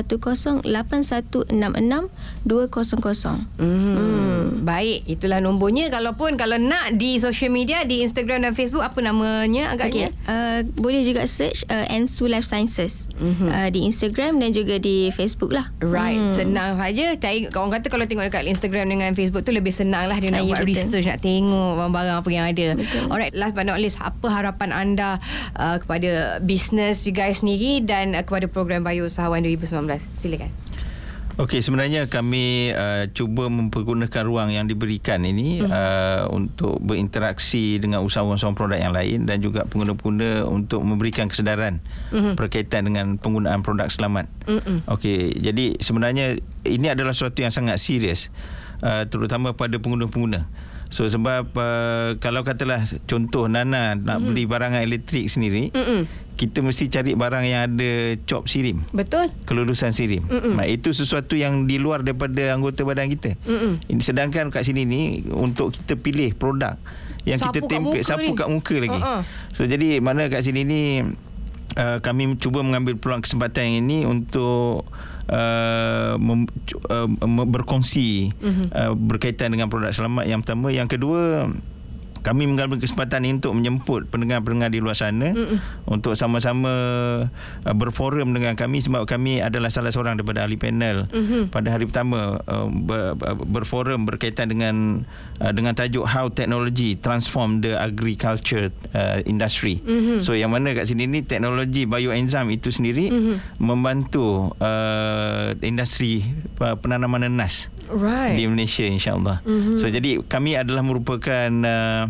8166 0.63 1.51
200. 2.45 3.51
Hmm. 3.57 3.67
hmm. 3.67 4.41
Baik, 4.61 5.09
itulah 5.09 5.41
nombornya. 5.41 5.89
Kalaupun 5.89 6.37
kalau 6.37 6.57
nak 6.61 6.93
di 6.97 7.17
social 7.17 7.49
media 7.49 7.81
di 7.85 8.00
Instagram 8.03 8.43
dan 8.45 8.53
Facebook 8.57 8.83
apa 8.83 8.99
namanya 8.99 9.71
agaknya? 9.71 10.11
Okay. 10.11 10.29
Uh, 10.29 10.59
boleh 10.77 11.01
juga 11.05 11.25
search 11.29 11.63
uh, 11.69 11.85
Ensu 11.87 12.27
Life 12.27 12.45
Sciences 12.45 13.07
mm-hmm. 13.15 13.49
uh, 13.49 13.69
di 13.69 13.85
Instagram 13.87 14.41
dan 14.41 14.51
juga 14.51 14.81
di 14.81 15.09
Facebook 15.13 15.53
lah. 15.53 15.69
Right, 15.79 16.19
hmm. 16.19 16.35
senang 16.35 16.77
saja. 16.77 17.15
Orang 17.55 17.71
kata 17.71 17.87
kalau 17.87 18.05
tengok 18.09 18.27
dekat 18.27 18.49
Instagram 18.49 18.89
dengan 18.89 19.13
Facebook 19.13 19.45
tu 19.45 19.53
lebih 19.53 19.71
senang 19.71 20.09
lah 20.09 20.17
dia 20.17 20.33
nak 20.33 20.43
uh, 20.43 20.49
buat 20.49 20.65
betul. 20.65 20.73
research 20.73 21.05
nak 21.07 21.19
tengok 21.21 21.71
barang-barang 21.77 22.17
apa 22.19 22.29
yang 22.33 22.45
ada. 22.49 22.67
Betul. 22.75 23.03
Alright, 23.07 23.33
last 23.37 23.53
but 23.53 23.65
not 23.67 23.77
least 23.77 24.01
apa 24.01 24.27
harapan 24.27 24.69
anda 24.73 25.21
uh, 25.55 25.77
kepada 25.77 26.41
bisnes 26.41 27.05
you 27.05 27.13
guys 27.13 27.45
sendiri 27.45 27.83
dan 27.85 28.17
uh, 28.17 28.23
kepada 28.25 28.49
program 28.49 28.81
Bayu 28.81 29.05
Usahawan 29.07 29.43
2019? 29.45 30.01
Silakan. 30.17 30.70
Okey, 31.41 31.57
sebenarnya 31.65 32.05
kami 32.05 32.69
uh, 32.69 33.09
cuba 33.17 33.49
mempergunakan 33.49 34.21
ruang 34.21 34.53
yang 34.53 34.69
diberikan 34.69 35.25
ini 35.25 35.57
uh-huh. 35.57 35.73
uh, 35.73 36.23
untuk 36.29 36.77
berinteraksi 36.77 37.81
dengan 37.81 38.05
usahawan-usahawan 38.05 38.53
produk 38.53 38.77
yang 38.77 38.93
lain 38.93 39.25
dan 39.25 39.41
juga 39.41 39.65
pengguna-pengguna 39.65 40.45
untuk 40.45 40.85
memberikan 40.85 41.25
kesedaran 41.25 41.81
uh-huh. 42.13 42.37
berkaitan 42.37 42.85
dengan 42.85 43.17
penggunaan 43.17 43.65
produk 43.65 43.89
selamat. 43.89 44.29
Uh-huh. 44.45 44.85
Okey, 44.93 45.33
jadi 45.41 45.81
sebenarnya 45.81 46.37
ini 46.61 46.87
adalah 46.93 47.17
sesuatu 47.17 47.41
yang 47.41 47.49
sangat 47.49 47.81
serius 47.81 48.29
uh, 48.85 49.09
terutama 49.09 49.57
pada 49.57 49.81
pengguna-pengguna. 49.81 50.45
So 50.91 51.07
sebab 51.07 51.55
uh, 51.55 52.19
kalau 52.19 52.43
katalah 52.43 52.83
contoh 53.07 53.47
Nana 53.47 53.95
nak 53.95 54.19
mm-hmm. 54.19 54.27
beli 54.27 54.43
barangan 54.43 54.83
elektrik 54.83 55.31
sendiri, 55.31 55.71
mm-hmm. 55.71 56.35
kita 56.35 56.59
mesti 56.59 56.91
cari 56.91 57.15
barang 57.15 57.45
yang 57.47 57.61
ada 57.71 58.19
cop 58.27 58.51
sirim. 58.51 58.83
Betul. 58.91 59.31
Kelulusan 59.47 59.95
sirim. 59.95 60.27
Mm-hmm. 60.27 60.53
Nah, 60.59 60.67
itu 60.67 60.91
sesuatu 60.91 61.39
yang 61.39 61.63
di 61.63 61.79
luar 61.79 62.03
daripada 62.03 62.51
anggota 62.51 62.83
badan 62.83 63.07
kita. 63.07 63.39
Mm-hmm. 63.47 64.03
Sedangkan 64.03 64.51
kat 64.51 64.67
sini 64.67 64.83
ni 64.83 65.23
untuk 65.31 65.71
kita 65.71 65.95
pilih 65.95 66.35
produk 66.35 66.75
yang 67.23 67.39
sapu 67.39 67.63
kita 67.63 67.69
tempel 67.71 68.01
sapu 68.03 68.31
kat 68.35 68.51
muka 68.51 68.75
lagi. 68.75 68.99
Uh-uh. 68.99 69.21
So 69.55 69.63
jadi 69.63 70.03
mana 70.03 70.27
kat 70.27 70.43
sini 70.43 70.67
ni 70.67 70.81
uh, 71.77 71.97
kami 72.03 72.35
cuba 72.35 72.65
mengambil 72.65 72.97
peluang 72.97 73.23
kesempatan 73.23 73.79
ini 73.79 74.03
untuk 74.03 74.89
uh, 75.31 76.19
mem, 76.19 76.45
uh, 76.91 77.07
berkongsi 77.47 78.29
uh-huh. 78.35 78.67
uh, 78.71 78.93
berkaitan 78.93 79.55
dengan 79.55 79.71
produk 79.71 79.95
selamat 79.95 80.27
yang 80.27 80.39
pertama 80.43 80.67
yang 80.69 80.87
kedua 80.91 81.49
kami 82.21 82.45
mengambil 82.45 82.77
kesempatan 82.77 83.25
ini 83.25 83.41
untuk 83.41 83.57
menjemput 83.57 84.07
pendengar-pendengar 84.13 84.69
di 84.69 84.79
luar 84.79 84.93
sana 84.93 85.33
Mm-mm. 85.33 85.57
untuk 85.89 86.13
sama-sama 86.13 86.71
uh, 87.65 87.73
berforum 87.73 88.29
dengan 88.33 88.53
kami 88.53 88.77
sebab 88.77 89.09
kami 89.09 89.41
adalah 89.41 89.73
salah 89.73 89.89
seorang 89.89 90.21
daripada 90.21 90.45
ahli 90.45 90.57
panel 90.57 91.09
mm-hmm. 91.09 91.49
pada 91.49 91.73
hari 91.73 91.89
pertama 91.89 92.37
uh, 92.45 92.69
ber, 92.69 93.17
berforum 93.49 94.05
berkaitan 94.05 94.53
dengan 94.53 95.01
uh, 95.41 95.49
dengan 95.49 95.73
tajuk 95.73 96.05
how 96.05 96.29
technology 96.29 96.93
transform 96.93 97.65
the 97.65 97.73
agriculture 97.73 98.69
uh, 98.93 99.19
industry. 99.25 99.81
Mm-hmm. 99.81 100.21
So 100.21 100.37
yang 100.37 100.53
mana 100.53 100.77
kat 100.77 100.85
sini 100.85 101.09
ni 101.09 101.25
teknologi 101.25 101.89
bioenzim 101.89 102.53
itu 102.53 102.69
sendiri 102.69 103.09
mm-hmm. 103.09 103.35
membantu 103.57 104.53
uh, 104.61 105.57
industri 105.65 106.21
uh, 106.61 106.77
penanaman 106.77 107.25
nenas 107.25 107.73
Right. 107.91 108.39
di 108.39 108.47
Malaysia 108.47 108.87
insyaAllah. 108.87 109.43
Mm-hmm. 109.43 109.75
So 109.77 109.91
jadi 109.91 110.23
kami 110.23 110.55
adalah 110.55 110.81
merupakan 110.81 111.49
uh, 111.51 112.07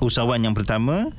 usahawan 0.00 0.40
yang 0.42 0.56
pertama 0.56 1.12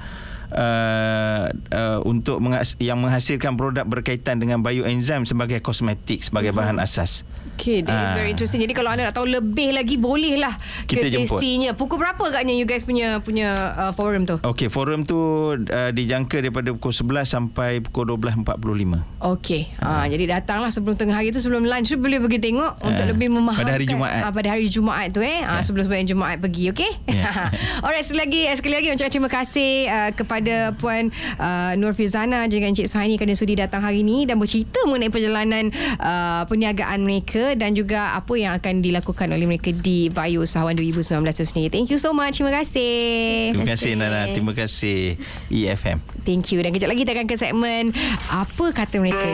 uh, 0.52 1.45
uh, 1.54 2.00
untuk 2.04 2.41
menghas- 2.41 2.78
yang 2.82 3.00
menghasilkan 3.00 3.56
produk 3.56 3.86
berkaitan 3.86 4.41
dengan 4.41 4.62
bioenzim 4.65 5.24
sebagai 5.30 5.62
kosmetik 5.62 6.26
sebagai 6.26 6.52
bahan 6.52 6.82
asas. 6.82 7.24
Okay, 7.55 7.79
that 7.79 7.95
is 7.95 8.11
Ah. 8.11 8.17
very 8.17 8.29
interesting. 8.29 8.59
Jadi 8.59 8.71
kalau 8.71 8.91
anda 8.91 9.07
nak 9.07 9.15
tahu 9.15 9.25
lebih 9.25 9.71
lagi, 9.71 9.95
bolehlah 9.95 10.51
Kita 10.83 11.01
ke 11.01 11.09
jemput. 11.09 11.39
sesinya. 11.39 11.71
Pukul 11.71 11.97
berapa 11.97 12.19
agaknya 12.19 12.51
you 12.51 12.63
guys 12.63 12.83
punya 12.83 13.19
punya 13.19 13.47
uh, 13.73 13.91
forum 13.91 14.23
tu? 14.23 14.35
Okey, 14.37 14.67
forum 14.67 15.01
tu 15.01 15.15
uh, 15.55 15.89
dijangka 15.89 16.37
daripada 16.37 16.69
pukul 16.69 16.91
11 16.91 17.23
sampai 17.25 17.79
pukul 17.79 18.11
12.45. 18.11 19.23
Okey. 19.31 19.71
Ha. 19.77 20.05
jadi 20.05 20.37
datanglah 20.37 20.69
sebelum 20.69 20.93
tengah 20.93 21.15
hari 21.15 21.31
tu 21.31 21.39
sebelum 21.39 21.63
lunch 21.63 21.87
tu 21.87 21.97
boleh 21.97 22.19
pergi 22.19 22.39
tengok 22.43 22.83
untuk 22.83 23.05
lebih 23.07 23.31
memahami 23.31 23.63
pada 23.63 23.73
hari 23.73 23.87
Jumaat. 23.87 24.19
Ha, 24.19 24.27
pada 24.29 24.47
hari 24.49 24.67
Jumaat 24.67 25.07
tu 25.09 25.21
eh. 25.21 25.39
Ha, 25.39 25.63
sebelum 25.63 25.85
sebelum 25.85 26.05
Jumaat 26.05 26.37
pergi, 26.37 26.69
okey? 26.69 26.91
Ya. 27.07 27.49
Alright, 27.85 28.03
sekali 28.03 28.19
lagi 28.21 28.41
sekali 28.51 28.73
lagi 28.75 28.87
ucapkan 28.89 29.11
terima 29.11 29.29
kasih 29.29 29.71
uh, 29.87 30.11
kepada 30.11 30.55
puan 30.75 31.07
uh, 31.37 31.71
Nur 31.75 31.93
Fizana 31.93 32.43
dengan 32.45 32.71
Encik 32.71 32.85
Suhaini 32.85 33.15
kerana 33.15 33.33
sudi 33.33 33.55
datang 33.55 33.79
hari 33.79 34.01
ini 34.01 34.25
dan 34.25 34.35
bercerita 34.35 34.81
mengenai 34.83 35.07
perjalanan 35.07 35.69
uh, 35.97 36.43
perniagaan 36.45 37.01
mereka 37.01 37.44
dan 37.53 37.77
juga 37.77 38.17
apa 38.17 38.34
yang 38.34 38.58
akan 38.58 38.81
dilakukan 38.81 39.29
oleh 39.29 39.45
mereka 39.45 39.69
di 39.69 40.10
Bayu 40.10 40.41
Usahawan 40.41 40.73
2019 40.73 41.21
itu 41.21 41.45
sendiri. 41.45 41.69
Thank 41.69 41.93
you 41.93 42.01
so 42.01 42.10
much. 42.10 42.41
Terima 42.41 42.49
kasih. 42.49 43.53
Terima 43.53 43.69
kasih 43.69 43.91
Nana, 43.93 44.34
terima 44.34 44.53
kasih 44.58 45.21
EFM. 45.53 46.01
Thank 46.25 46.49
you. 46.55 46.65
Dan 46.65 46.73
kejap 46.73 46.89
lagi 46.89 47.05
kita 47.05 47.13
akan 47.13 47.27
ke 47.29 47.38
segmen 47.38 47.93
Apa 48.34 48.73
Kata 48.73 48.97
Mereka. 48.97 49.29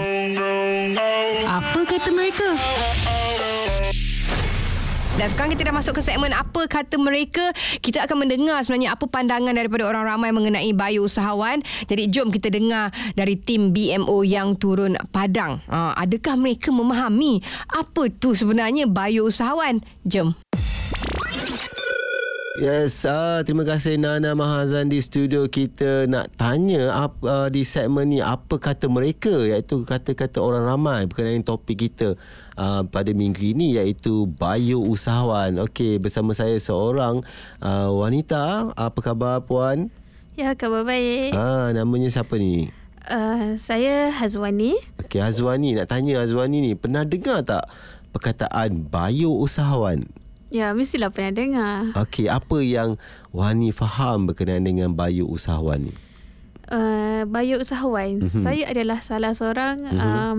Apa 1.48 1.80
kata 1.88 2.10
mereka? 2.12 2.48
Dan 5.22 5.30
sekarang 5.30 5.54
kita 5.54 5.70
dah 5.70 5.76
masuk 5.78 5.94
ke 5.94 6.02
segmen 6.02 6.34
Apa 6.34 6.66
Kata 6.66 6.98
Mereka. 6.98 7.54
Kita 7.78 8.10
akan 8.10 8.26
mendengar 8.26 8.58
sebenarnya 8.66 8.98
apa 8.98 9.06
pandangan 9.06 9.54
daripada 9.54 9.86
orang 9.86 10.10
ramai 10.10 10.34
mengenai 10.34 10.74
bio 10.74 11.06
usahawan. 11.06 11.62
Jadi 11.86 12.10
jom 12.10 12.34
kita 12.34 12.50
dengar 12.50 12.90
dari 13.14 13.38
tim 13.38 13.70
BMO 13.70 14.26
yang 14.26 14.58
turun 14.58 14.98
padang. 15.14 15.62
Uh, 15.70 15.94
adakah 15.94 16.34
mereka 16.42 16.74
memahami 16.74 17.38
apa 17.70 18.10
tu 18.10 18.34
sebenarnya 18.34 18.90
bio 18.90 19.30
usahawan? 19.30 19.86
Jom. 20.10 20.34
Yes, 22.62 23.10
ah, 23.10 23.42
terima 23.42 23.66
kasih 23.66 23.98
Nana 23.98 24.38
Mahazan 24.38 24.86
di 24.86 25.02
studio 25.02 25.50
kita 25.50 26.06
nak 26.06 26.30
tanya 26.38 26.94
ap, 26.94 27.18
uh, 27.26 27.50
di 27.50 27.66
segmen 27.66 28.14
ni 28.14 28.22
apa 28.22 28.62
kata 28.62 28.86
mereka 28.86 29.34
iaitu 29.34 29.82
kata-kata 29.82 30.38
orang 30.38 30.70
ramai 30.70 31.10
berkenaan 31.10 31.42
topik 31.42 31.90
kita 31.90 32.14
uh, 32.62 32.86
pada 32.86 33.18
minggu 33.18 33.58
ini 33.58 33.82
iaitu 33.82 34.30
bio 34.30 34.78
usahawan. 34.78 35.58
Okey, 35.66 35.98
bersama 35.98 36.38
saya 36.38 36.54
seorang 36.62 37.26
uh, 37.66 37.90
wanita. 37.98 38.70
Apa 38.78 39.10
khabar 39.10 39.42
puan? 39.42 39.90
Ya, 40.38 40.54
khabar 40.54 40.86
baik. 40.86 41.34
Ah, 41.34 41.74
namanya 41.74 42.14
siapa 42.14 42.38
ni? 42.38 42.70
Uh, 43.10 43.58
saya 43.58 44.14
Hazwani. 44.14 44.78
Okey, 45.02 45.18
Azwani 45.18 45.82
nak 45.82 45.90
tanya 45.90 46.22
Azwani 46.22 46.62
ni 46.62 46.72
pernah 46.78 47.10
dengar 47.10 47.42
tak 47.42 47.66
perkataan 48.14 48.86
bio 48.86 49.34
usahawan? 49.42 50.21
Ya, 50.52 50.76
mestilah 50.76 51.08
pernah 51.16 51.32
dengar. 51.32 51.96
Okey, 51.96 52.28
apa 52.28 52.60
yang 52.60 53.00
Wani 53.32 53.72
faham 53.72 54.28
berkenaan 54.28 54.68
dengan 54.68 54.92
bio 54.92 55.24
usahawan 55.32 55.88
ni? 55.88 55.96
Uh, 56.68 57.24
bio 57.24 57.64
usahawan. 57.64 58.28
Mm-hmm. 58.28 58.44
Saya 58.44 58.68
adalah 58.68 59.00
salah 59.00 59.32
seorang 59.32 59.80
mm-hmm. 59.80 60.04
um, 60.04 60.38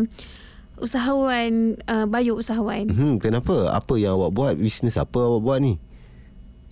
usahawan, 0.77 1.81
uh, 1.89 2.05
bio 2.05 2.37
usahawan. 2.37 2.93
Hmm, 2.93 3.17
kenapa? 3.17 3.73
Apa 3.73 3.97
yang 3.97 4.21
awak 4.21 4.37
buat? 4.37 4.55
Bisnes 4.61 5.01
apa 5.01 5.17
awak 5.17 5.41
buat 5.41 5.59
ni? 5.65 5.81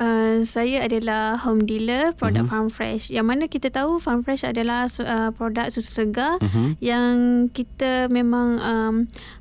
Uh, 0.00 0.40
saya 0.48 0.80
adalah 0.80 1.36
home 1.36 1.68
dealer 1.68 2.16
produk 2.16 2.48
mm-hmm. 2.48 2.56
Farm 2.56 2.68
Fresh. 2.72 3.12
Yang 3.12 3.26
mana 3.28 3.44
kita 3.52 3.68
tahu 3.68 4.00
Farm 4.00 4.24
Fresh 4.24 4.48
adalah 4.48 4.88
uh, 4.88 5.28
produk 5.36 5.68
susu 5.68 5.92
segar 5.92 6.40
mm-hmm. 6.40 6.80
yang 6.80 7.12
kita 7.52 8.08
memang 8.08 8.56
um, 8.64 8.94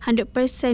100% 0.03 0.27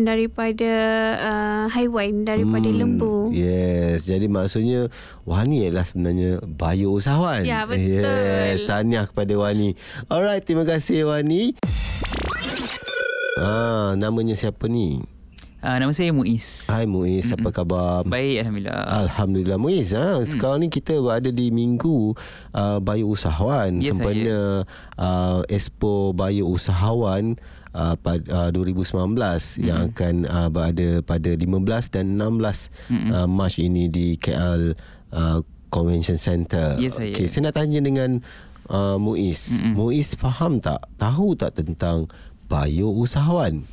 daripada 0.10 0.74
uh, 1.22 1.66
haiwan 1.70 2.26
daripada 2.26 2.66
Hmm, 2.66 2.82
lembu. 2.82 3.30
Yes, 3.30 4.10
jadi 4.10 4.26
maksudnya 4.26 4.90
Wani 5.22 5.70
adalah 5.70 5.86
sebenarnya 5.86 6.42
bio 6.42 6.98
usahawan. 6.98 7.46
Ya, 7.46 7.70
betul. 7.70 8.02
Yes, 8.02 8.66
tahniah 8.66 9.06
kepada 9.06 9.38
Wani. 9.38 9.78
Alright, 10.10 10.42
terima 10.42 10.66
kasih 10.66 11.06
Wani. 11.06 11.54
Ah, 13.38 13.94
namanya 14.00 14.34
siapa 14.34 14.66
ni? 14.66 15.15
Uh, 15.66 15.82
nama 15.82 15.90
saya 15.90 16.14
Muiz. 16.14 16.70
Hai 16.70 16.86
Muiz, 16.86 17.26
apa 17.28 17.50
khabar? 17.50 18.06
Baik, 18.06 18.46
Alhamdulillah. 18.46 18.86
Alhamdulillah 19.02 19.58
Muiz 19.58 19.98
ha? 19.98 20.22
Hmm. 20.22 20.30
Sekarang 20.30 20.62
ni 20.62 20.70
kita 20.70 20.94
berada 20.96 21.26
di 21.28 21.50
minggu 21.50 22.14
uh, 22.54 22.78
Bayu 22.78 23.10
Usahawan 23.10 23.82
Ya, 23.82 23.90
Sempena 23.90 24.62
uh, 24.94 25.42
Expo 25.50 26.14
Bayu 26.14 26.46
Usahawan 26.46 27.42
uh, 27.74 27.98
pada 27.98 28.46
uh, 28.46 28.50
2019 28.54 29.18
Hmm. 29.18 29.66
Yang 29.66 29.82
akan 29.90 30.16
uh, 30.28 30.50
berada 30.50 30.88
pada 31.02 31.32
15 31.34 31.42
dan 31.90 32.06
16 32.14 32.70
Hmm. 32.86 33.10
uh, 33.10 33.26
Mac 33.26 33.58
ini 33.58 33.90
di 33.90 34.16
KL 34.16 34.78
uh, 35.12 35.42
Convention 35.74 36.16
Center 36.16 36.78
Ya, 36.78 36.94
saya. 36.94 37.10
okay, 37.10 37.26
Saya 37.26 37.50
nak 37.50 37.58
tanya 37.58 37.82
dengan 37.82 38.22
uh, 38.70 39.02
Muiz 39.02 39.58
Mm-mm. 39.58 39.74
Muiz 39.74 40.14
faham 40.14 40.62
tak? 40.62 40.78
Tahu 40.96 41.34
tak 41.34 41.58
tentang 41.58 42.06
Bayu 42.46 42.94
Usahawan? 42.94 43.66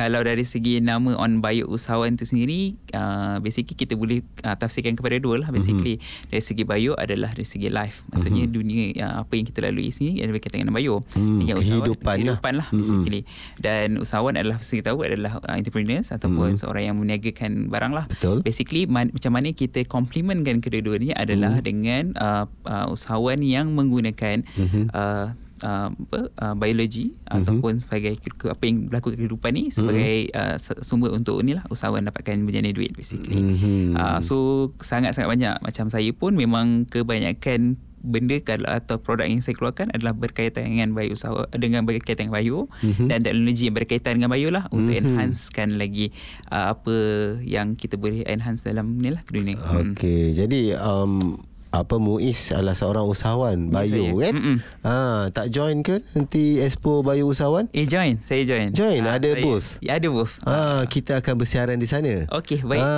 Kalau 0.00 0.24
dari 0.24 0.48
segi 0.48 0.80
nama 0.80 1.12
on 1.20 1.44
bio 1.44 1.68
usahawan 1.68 2.16
tu 2.16 2.24
sendiri, 2.24 2.72
uh, 2.96 3.36
basically 3.44 3.76
kita 3.76 4.00
boleh 4.00 4.24
uh, 4.48 4.56
tafsirkan 4.56 4.96
kepada 4.96 5.20
dua 5.20 5.44
lah. 5.44 5.52
Basically, 5.52 6.00
mm-hmm. 6.00 6.32
dari 6.32 6.40
segi 6.40 6.64
bio 6.64 6.96
adalah 6.96 7.28
dari 7.36 7.44
segi 7.44 7.68
life. 7.68 8.08
Maksudnya 8.08 8.48
mm-hmm. 8.48 8.56
dunia 8.56 8.84
uh, 9.04 9.14
apa 9.20 9.32
yang 9.36 9.44
kita 9.44 9.60
lalui 9.60 9.92
sini 9.92 10.24
adalah 10.24 10.40
berkaitan 10.40 10.64
dengan 10.64 10.72
bio. 10.72 11.04
Hmm, 11.12 11.44
Dengan 11.44 11.60
kehidupan 11.60 12.16
lah. 12.16 12.16
kehidupan 12.16 12.52
lah. 12.56 12.68
basically. 12.72 13.20
Dan 13.60 14.00
usahawan 14.00 14.40
adalah, 14.40 14.56
seperti 14.64 14.80
kita 14.80 14.88
tahu, 14.88 14.98
adalah 15.04 15.32
uh, 15.44 15.54
entrepreneurs 15.60 16.08
ataupun 16.16 16.56
seorang 16.56 16.88
yang 16.88 16.96
meniagakan 16.96 17.68
barang 17.68 17.92
lah. 17.92 18.08
Betul. 18.08 18.40
Basically, 18.40 18.88
man, 18.88 19.12
macam 19.12 19.36
mana 19.36 19.52
kita 19.52 19.84
complementkan 19.84 20.64
kedua-dua 20.64 20.96
ni 20.96 21.12
adalah 21.12 21.60
dengan 21.60 22.16
uh, 22.16 22.48
uh, 22.64 22.88
usahawan 22.88 23.44
yang 23.44 23.76
menggunakan 23.76 24.48
uh, 24.96 25.36
uh, 25.62 25.88
apa 25.92 26.20
uh, 26.40 26.54
biologi 26.56 27.12
mm-hmm. 27.12 27.36
ataupun 27.42 27.72
sebagai 27.80 28.18
apa 28.48 28.62
yang 28.64 28.88
berlaku 28.88 29.14
di 29.14 29.16
kehidupan 29.24 29.52
ni 29.54 29.64
sebagai 29.72 30.28
mm-hmm. 30.30 30.56
uh, 30.56 30.82
sumber 30.84 31.12
untuk 31.14 31.40
inilah 31.44 31.64
usahawan 31.68 32.06
dapatkan 32.06 32.40
berjana 32.44 32.72
duit 32.72 32.92
basically. 32.96 33.40
Mhm. 33.40 33.96
Uh, 33.96 34.18
so 34.20 34.36
sangat-sangat 34.80 35.28
banyak 35.28 35.54
macam 35.60 35.86
saya 35.88 36.10
pun 36.12 36.34
memang 36.36 36.88
kebanyakan 36.88 37.80
benda 38.00 38.40
kalau 38.40 38.64
atau 38.64 38.96
produk 38.96 39.28
yang 39.28 39.44
saya 39.44 39.52
keluarkan 39.60 39.92
adalah 39.92 40.16
berkaitan 40.16 40.64
dengan 40.64 40.96
bio 40.96 41.12
usaha 41.12 41.44
dengan 41.52 41.84
berkaitan 41.84 42.32
dengan 42.32 42.40
bio 42.40 42.58
mm-hmm. 42.80 43.06
dan 43.12 43.18
teknologi 43.20 43.62
yang 43.68 43.76
berkaitan 43.76 44.12
dengan 44.16 44.30
bio 44.32 44.48
lah 44.48 44.64
untuk 44.72 44.96
Mhm. 44.96 45.00
enhancekan 45.04 45.76
lagi 45.76 46.08
uh, 46.48 46.72
apa 46.72 46.96
yang 47.44 47.76
kita 47.76 48.00
boleh 48.00 48.24
enhance 48.24 48.64
dalam 48.64 48.96
ni 48.96 49.12
lah 49.12 49.20
dunia. 49.28 49.60
Hmm. 49.60 49.92
Okey, 49.92 50.32
jadi 50.32 50.80
um, 50.80 51.36
apa 51.70 51.96
Muiz 51.96 52.50
adalah 52.50 52.74
seorang 52.74 53.06
usahawan 53.06 53.70
Bayu 53.70 54.10
saya. 54.10 54.10
kan? 54.20 54.34
Mm-mm. 54.34 54.56
Ha, 54.80 54.94
tak 55.30 55.48
join 55.48 55.80
ke 55.80 56.02
nanti 56.10 56.58
Expo 56.58 57.00
Bayu 57.00 57.26
Usahawan? 57.26 57.70
Eh 57.70 57.84
join, 57.84 58.18
saya 58.18 58.42
join. 58.42 58.70
Join, 58.70 59.02
Ah, 59.02 59.16
ada 59.16 59.30
saya- 59.30 59.38
booth? 59.40 59.78
Ya, 59.78 59.94
ada 59.94 60.08
booth. 60.08 60.34
Ha, 60.42 60.82
kita 60.84 61.18
akan 61.18 61.34
bersiaran 61.36 61.76
di 61.76 61.86
sana. 61.86 62.26
Okey, 62.28 62.60
baik. 62.60 62.82
Ha, 62.82 62.90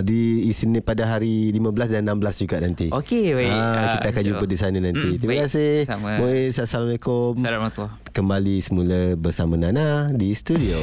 di 0.00 0.20
sini 0.48 0.78
pada 0.78 1.04
hari 1.04 1.50
15 1.50 1.90
dan 1.90 2.06
16 2.06 2.38
juga 2.38 2.56
nanti. 2.58 2.86
Okey, 2.88 3.34
baik. 3.34 3.50
Ha, 3.50 3.58
Ah, 3.58 3.86
kita 3.92 4.06
akan 4.08 4.22
jumpa 4.24 4.38
insyaAllah. 4.38 4.46
di 4.46 4.56
sana 4.56 4.78
nanti. 4.80 5.08
Mm, 5.08 5.18
Terima 5.18 5.32
baik. 5.32 5.42
kasih. 5.44 5.72
Sama. 5.84 6.10
Muiz, 6.16 6.54
Assalamualaikum. 6.56 7.30
Assalamualaikum. 7.36 7.88
Kembali 8.08 8.56
semula 8.58 9.00
bersama 9.16 9.54
Nana 9.54 9.88
di 10.10 10.30
studio. 10.32 10.78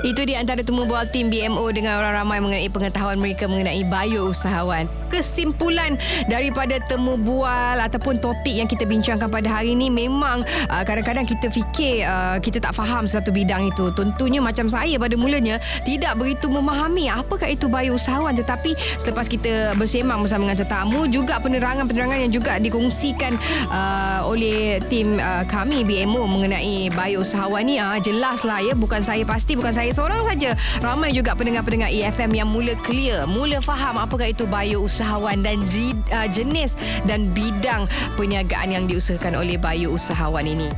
Itu 0.00 0.24
di 0.24 0.32
antara 0.32 0.60
temu 0.60 0.82
bual 0.82 1.06
tim 1.06 1.28
BMO 1.28 1.62
dengan 1.70 1.94
orang 1.94 2.16
ramai 2.16 2.40
mengenai 2.40 2.66
pengetahuan 2.66 3.16
mereka 3.16 3.44
mengenai 3.44 3.84
bio 3.84 4.26
usahawan. 4.26 4.88
Kesimpulan 5.10 5.98
daripada 6.30 6.78
temu 6.86 7.18
bual 7.18 7.76
ataupun 7.82 8.22
topik 8.22 8.54
yang 8.62 8.70
kita 8.70 8.86
bincangkan 8.86 9.28
pada 9.28 9.60
hari 9.60 9.74
ini. 9.74 9.90
Memang 9.90 10.46
uh, 10.70 10.82
kadang-kadang 10.86 11.26
kita 11.26 11.50
fikir 11.50 12.06
uh, 12.06 12.38
kita 12.38 12.62
tak 12.62 12.72
faham 12.78 13.04
satu 13.04 13.34
bidang 13.34 13.68
itu. 13.68 13.90
Tentunya 13.92 14.38
macam 14.38 14.70
saya 14.70 14.96
pada 14.96 15.18
mulanya 15.18 15.58
tidak 15.82 16.16
begitu 16.16 16.46
memahami 16.46 17.10
apakah 17.10 17.50
itu 17.50 17.66
bio 17.66 17.98
usahawan 17.98 18.32
tetapi 18.38 18.78
selepas 18.96 19.26
kita 19.26 19.74
bersemang 19.74 20.22
bersama 20.22 20.48
dengan 20.48 20.58
tetamu 20.62 21.00
juga 21.10 21.42
penerangan-penerangan 21.42 22.18
yang 22.28 22.32
juga 22.32 22.56
dikongsikan 22.62 23.34
uh, 23.68 24.24
oleh 24.24 24.78
tim 24.86 25.18
uh, 25.18 25.42
kami 25.44 25.82
BMO 25.82 26.24
mengenai 26.24 26.88
bio 26.94 27.26
usahawan 27.26 27.66
ni 27.66 27.76
uh, 27.82 27.98
jelaslah 27.98 28.62
ya 28.62 28.74
bukan 28.78 29.02
saya 29.02 29.26
pasti 29.26 29.58
bukan 29.58 29.74
saya 29.74 29.90
seorang 29.90 30.22
saja. 30.28 30.54
Ramai 30.80 31.10
juga 31.10 31.34
pendengar-pendengar 31.34 31.90
EFM 31.90 32.30
yang 32.32 32.48
mula 32.48 32.76
clear 32.86 33.26
mula 33.26 33.58
faham 33.58 33.98
apakah 33.98 34.30
itu 34.30 34.46
bio 34.46 34.84
usahawan 35.00 35.40
dan 35.40 35.64
uh, 36.12 36.28
jenis 36.28 36.76
dan 37.08 37.32
bidang 37.32 37.88
perniagaan 38.20 38.68
yang 38.68 38.84
diusahakan 38.84 39.40
oleh 39.40 39.56
bio 39.56 39.96
usahawan 39.96 40.44
ini 40.44 40.68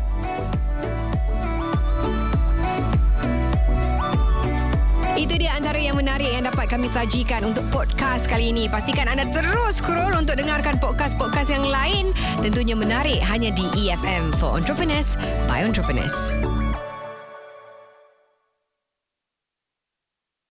Itu 5.19 5.39
dia 5.39 5.55
antara 5.55 5.79
yang 5.79 5.99
menarik 5.99 6.31
yang 6.35 6.47
dapat 6.51 6.67
kami 6.67 6.91
sajikan 6.91 7.47
untuk 7.47 7.63
podcast 7.71 8.27
kali 8.27 8.51
ini. 8.51 8.67
Pastikan 8.67 9.07
anda 9.07 9.23
terus 9.31 9.79
scroll 9.79 10.19
untuk 10.19 10.35
dengarkan 10.35 10.83
podcast-podcast 10.83 11.53
yang 11.53 11.63
lain. 11.63 12.11
Tentunya 12.43 12.75
menarik 12.75 13.23
hanya 13.23 13.55
di 13.55 13.63
EFM 13.87 14.35
for 14.43 14.59
Entrepreneurs 14.59 15.15
by 15.47 15.63
Entrepreneurs. 15.63 16.52